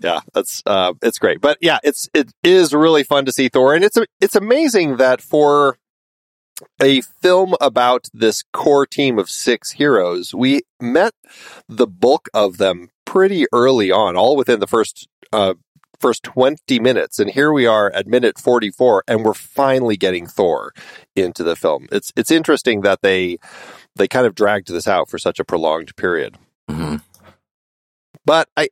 yeah, 0.00 0.20
that's 0.32 0.62
uh, 0.66 0.94
it's 1.02 1.18
great. 1.18 1.40
But 1.40 1.58
yeah, 1.60 1.78
it's 1.84 2.08
it 2.14 2.30
is 2.42 2.72
really 2.72 3.04
fun 3.04 3.24
to 3.26 3.32
see 3.32 3.48
Thor, 3.48 3.74
and 3.74 3.84
it's 3.84 3.98
it's 4.20 4.34
amazing 4.36 4.96
that 4.96 5.20
for 5.20 5.76
a 6.82 7.00
film 7.00 7.54
about 7.60 8.08
this 8.12 8.42
core 8.52 8.86
team 8.86 9.18
of 9.18 9.30
six 9.30 9.72
heroes, 9.72 10.34
we 10.34 10.62
met 10.80 11.14
the 11.68 11.86
bulk 11.86 12.28
of 12.34 12.58
them 12.58 12.90
pretty 13.04 13.46
early 13.52 13.90
on, 13.90 14.16
all 14.16 14.36
within 14.36 14.60
the 14.60 14.66
first 14.66 15.08
uh, 15.32 15.54
first 15.98 16.22
twenty 16.22 16.80
minutes, 16.80 17.18
and 17.18 17.30
here 17.30 17.52
we 17.52 17.66
are 17.66 17.90
at 17.92 18.06
minute 18.06 18.38
forty 18.38 18.70
four, 18.70 19.04
and 19.06 19.24
we're 19.24 19.34
finally 19.34 19.96
getting 19.96 20.26
Thor 20.26 20.72
into 21.14 21.44
the 21.44 21.56
film. 21.56 21.88
It's 21.92 22.12
it's 22.16 22.30
interesting 22.30 22.80
that 22.82 23.02
they 23.02 23.38
they 23.96 24.08
kind 24.08 24.26
of 24.26 24.34
dragged 24.34 24.68
this 24.68 24.88
out 24.88 25.08
for 25.08 25.18
such 25.18 25.38
a 25.38 25.44
prolonged 25.44 25.94
period. 25.96 26.38
hmm 26.68 26.96
But 28.24 28.48
I, 28.56 28.68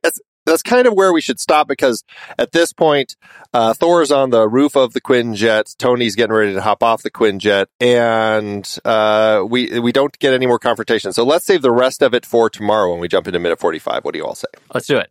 that's, 0.51 0.61
that's 0.61 0.69
kind 0.69 0.87
of 0.87 0.93
where 0.93 1.13
we 1.13 1.21
should 1.21 1.39
stop 1.39 1.67
because 1.67 2.03
at 2.37 2.51
this 2.51 2.73
point, 2.73 3.15
uh, 3.53 3.73
Thor's 3.73 4.11
on 4.11 4.29
the 4.29 4.47
roof 4.47 4.75
of 4.75 4.93
the 4.93 5.01
Quinjet. 5.01 5.75
Tony's 5.77 6.15
getting 6.15 6.35
ready 6.35 6.53
to 6.53 6.61
hop 6.61 6.83
off 6.83 7.03
the 7.03 7.11
Quinjet, 7.11 7.67
and 7.79 8.77
uh, 8.85 9.43
we 9.47 9.79
we 9.79 9.91
don't 9.91 10.17
get 10.19 10.33
any 10.33 10.47
more 10.47 10.59
confrontation. 10.59 11.13
So 11.13 11.23
let's 11.23 11.45
save 11.45 11.61
the 11.61 11.71
rest 11.71 12.01
of 12.01 12.13
it 12.13 12.25
for 12.25 12.49
tomorrow 12.49 12.91
when 12.91 12.99
we 12.99 13.07
jump 13.07 13.27
into 13.27 13.39
minute 13.39 13.59
forty 13.59 13.79
five. 13.79 14.03
What 14.03 14.13
do 14.13 14.19
you 14.19 14.25
all 14.25 14.35
say? 14.35 14.47
Let's 14.73 14.87
do 14.87 14.97
it. 14.97 15.09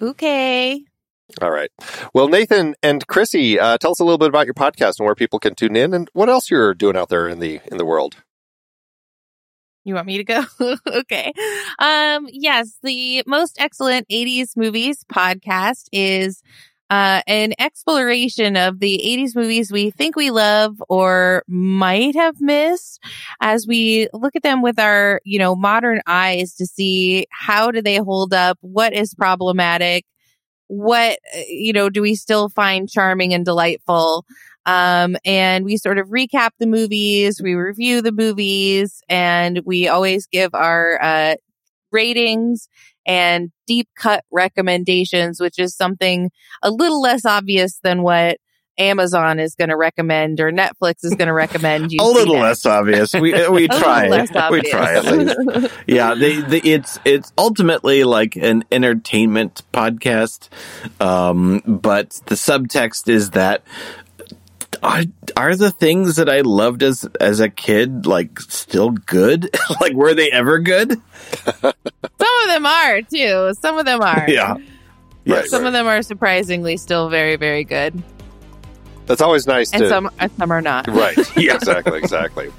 Okay. 0.00 0.82
All 1.42 1.50
right. 1.50 1.70
Well, 2.14 2.28
Nathan 2.28 2.76
and 2.82 3.06
Krissy, 3.08 3.58
uh, 3.58 3.78
tell 3.78 3.90
us 3.90 4.00
a 4.00 4.04
little 4.04 4.18
bit 4.18 4.28
about 4.28 4.46
your 4.46 4.54
podcast 4.54 5.00
and 5.00 5.06
where 5.06 5.16
people 5.16 5.38
can 5.38 5.54
tune 5.54 5.74
in, 5.76 5.92
and 5.92 6.08
what 6.12 6.28
else 6.28 6.50
you're 6.50 6.74
doing 6.74 6.96
out 6.96 7.08
there 7.08 7.28
in 7.28 7.40
the 7.40 7.60
in 7.70 7.78
the 7.78 7.84
world. 7.84 8.16
You 9.86 9.94
want 9.94 10.08
me 10.08 10.16
to 10.18 10.24
go? 10.24 10.42
okay. 10.88 11.32
Um, 11.78 12.26
yes, 12.28 12.76
the 12.82 13.22
most 13.24 13.56
excellent 13.60 14.08
80s 14.08 14.56
movies 14.56 15.04
podcast 15.04 15.84
is 15.92 16.42
uh, 16.90 17.22
an 17.28 17.54
exploration 17.60 18.56
of 18.56 18.80
the 18.80 19.00
80s 19.00 19.36
movies 19.36 19.70
we 19.70 19.90
think 19.92 20.16
we 20.16 20.32
love 20.32 20.82
or 20.88 21.44
might 21.46 22.16
have 22.16 22.40
missed 22.40 22.98
as 23.40 23.64
we 23.68 24.08
look 24.12 24.34
at 24.34 24.42
them 24.42 24.60
with 24.60 24.80
our, 24.80 25.20
you 25.24 25.38
know, 25.38 25.54
modern 25.54 26.00
eyes 26.08 26.56
to 26.56 26.66
see 26.66 27.26
how 27.30 27.70
do 27.70 27.80
they 27.80 27.98
hold 27.98 28.34
up? 28.34 28.58
What 28.62 28.92
is 28.92 29.14
problematic? 29.14 30.04
What, 30.66 31.20
uh, 31.32 31.42
you 31.48 31.72
know, 31.72 31.90
do 31.90 32.02
we 32.02 32.16
still 32.16 32.48
find 32.48 32.88
charming 32.88 33.32
and 33.32 33.44
delightful? 33.44 34.24
Um, 34.66 35.16
and 35.24 35.64
we 35.64 35.76
sort 35.76 35.98
of 35.98 36.08
recap 36.08 36.50
the 36.58 36.66
movies, 36.66 37.40
we 37.42 37.54
review 37.54 38.02
the 38.02 38.12
movies, 38.12 39.00
and 39.08 39.60
we 39.64 39.88
always 39.88 40.26
give 40.26 40.54
our 40.54 41.00
uh, 41.00 41.36
ratings 41.92 42.68
and 43.06 43.52
deep 43.66 43.88
cut 43.96 44.24
recommendations, 44.30 45.40
which 45.40 45.58
is 45.58 45.76
something 45.76 46.30
a 46.62 46.70
little 46.70 47.00
less 47.00 47.24
obvious 47.24 47.78
than 47.82 48.02
what 48.02 48.38
Amazon 48.78 49.38
is 49.40 49.54
going 49.54 49.70
to 49.70 49.76
recommend 49.76 50.40
or 50.40 50.52
Netflix 50.52 50.96
is 51.02 51.14
going 51.14 51.28
to 51.28 51.32
recommend. 51.32 51.90
You 51.96 52.02
A 52.02 52.04
little 52.04 52.38
less 52.38 52.66
obvious. 52.66 53.14
We 53.14 53.48
we 53.48 53.68
try. 53.68 54.08
We 54.50 54.60
try 54.62 54.94
at 54.96 55.04
least. 55.04 55.74
yeah, 55.86 56.14
they, 56.14 56.40
they, 56.40 56.58
it's 56.58 56.98
it's 57.04 57.32
ultimately 57.38 58.04
like 58.04 58.34
an 58.36 58.64
entertainment 58.72 59.62
podcast, 59.72 60.48
um, 61.00 61.62
but 61.66 62.20
the 62.26 62.34
subtext 62.34 63.08
is 63.08 63.30
that 63.30 63.62
are 64.86 65.02
are 65.36 65.56
the 65.56 65.70
things 65.70 66.16
that 66.16 66.28
I 66.30 66.40
loved 66.40 66.82
as 66.82 67.04
as 67.20 67.40
a 67.40 67.48
kid 67.50 68.06
like 68.06 68.40
still 68.40 68.90
good? 68.90 69.50
like 69.80 69.92
were 69.94 70.14
they 70.14 70.30
ever 70.30 70.58
good? 70.60 70.90
Some 71.42 71.72
of 72.42 72.48
them 72.48 72.64
are 72.66 73.02
too. 73.02 73.52
Some 73.60 73.78
of 73.78 73.84
them 73.84 74.00
are. 74.00 74.24
Yeah, 74.28 74.56
Right, 75.26 75.46
Some 75.46 75.62
right. 75.62 75.66
of 75.66 75.72
them 75.72 75.86
are 75.86 76.02
surprisingly 76.02 76.76
still 76.76 77.08
very, 77.08 77.34
very 77.34 77.64
good, 77.64 78.00
That's 79.06 79.20
always 79.20 79.46
nice 79.46 79.72
and 79.72 79.82
to 79.82 79.88
some 79.88 80.08
some 80.38 80.52
are 80.52 80.62
not. 80.62 80.86
Right. 80.86 81.18
Yeah. 81.36 81.56
Exactly. 81.56 81.98
Exactly. 81.98 82.52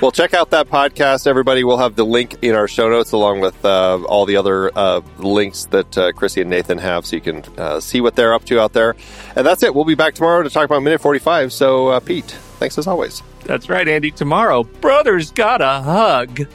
Well, 0.00 0.10
check 0.10 0.34
out 0.34 0.50
that 0.50 0.68
podcast, 0.68 1.26
everybody. 1.26 1.64
We'll 1.64 1.78
have 1.78 1.96
the 1.96 2.04
link 2.04 2.36
in 2.42 2.54
our 2.54 2.68
show 2.68 2.88
notes 2.88 3.12
along 3.12 3.40
with 3.40 3.64
uh, 3.64 4.02
all 4.04 4.26
the 4.26 4.36
other 4.36 4.76
uh, 4.76 5.00
links 5.18 5.64
that 5.66 5.98
uh, 5.98 6.12
Krissy 6.12 6.42
and 6.42 6.50
Nathan 6.50 6.78
have 6.78 7.06
so 7.06 7.16
you 7.16 7.22
can 7.22 7.44
uh, 7.58 7.80
see 7.80 8.00
what 8.00 8.16
they're 8.16 8.34
up 8.34 8.44
to 8.46 8.60
out 8.60 8.72
there. 8.72 8.96
And 9.36 9.46
that's 9.46 9.62
it. 9.62 9.74
We'll 9.74 9.84
be 9.84 9.94
back 9.94 10.14
tomorrow 10.14 10.42
to 10.42 10.50
talk 10.50 10.64
about 10.64 10.82
minute 10.82 11.00
45. 11.00 11.52
So, 11.52 11.88
uh, 11.88 12.00
Pete, 12.00 12.30
thanks 12.58 12.78
as 12.78 12.86
always. 12.86 13.22
That's 13.44 13.68
right, 13.68 13.86
Andy. 13.86 14.10
Tomorrow, 14.10 14.64
brothers 14.64 15.30
got 15.30 15.60
a 15.60 15.80
hug. 15.82 16.46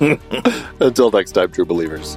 Until 0.80 1.10
next 1.10 1.32
time, 1.32 1.50
true 1.52 1.64
believers. 1.64 2.16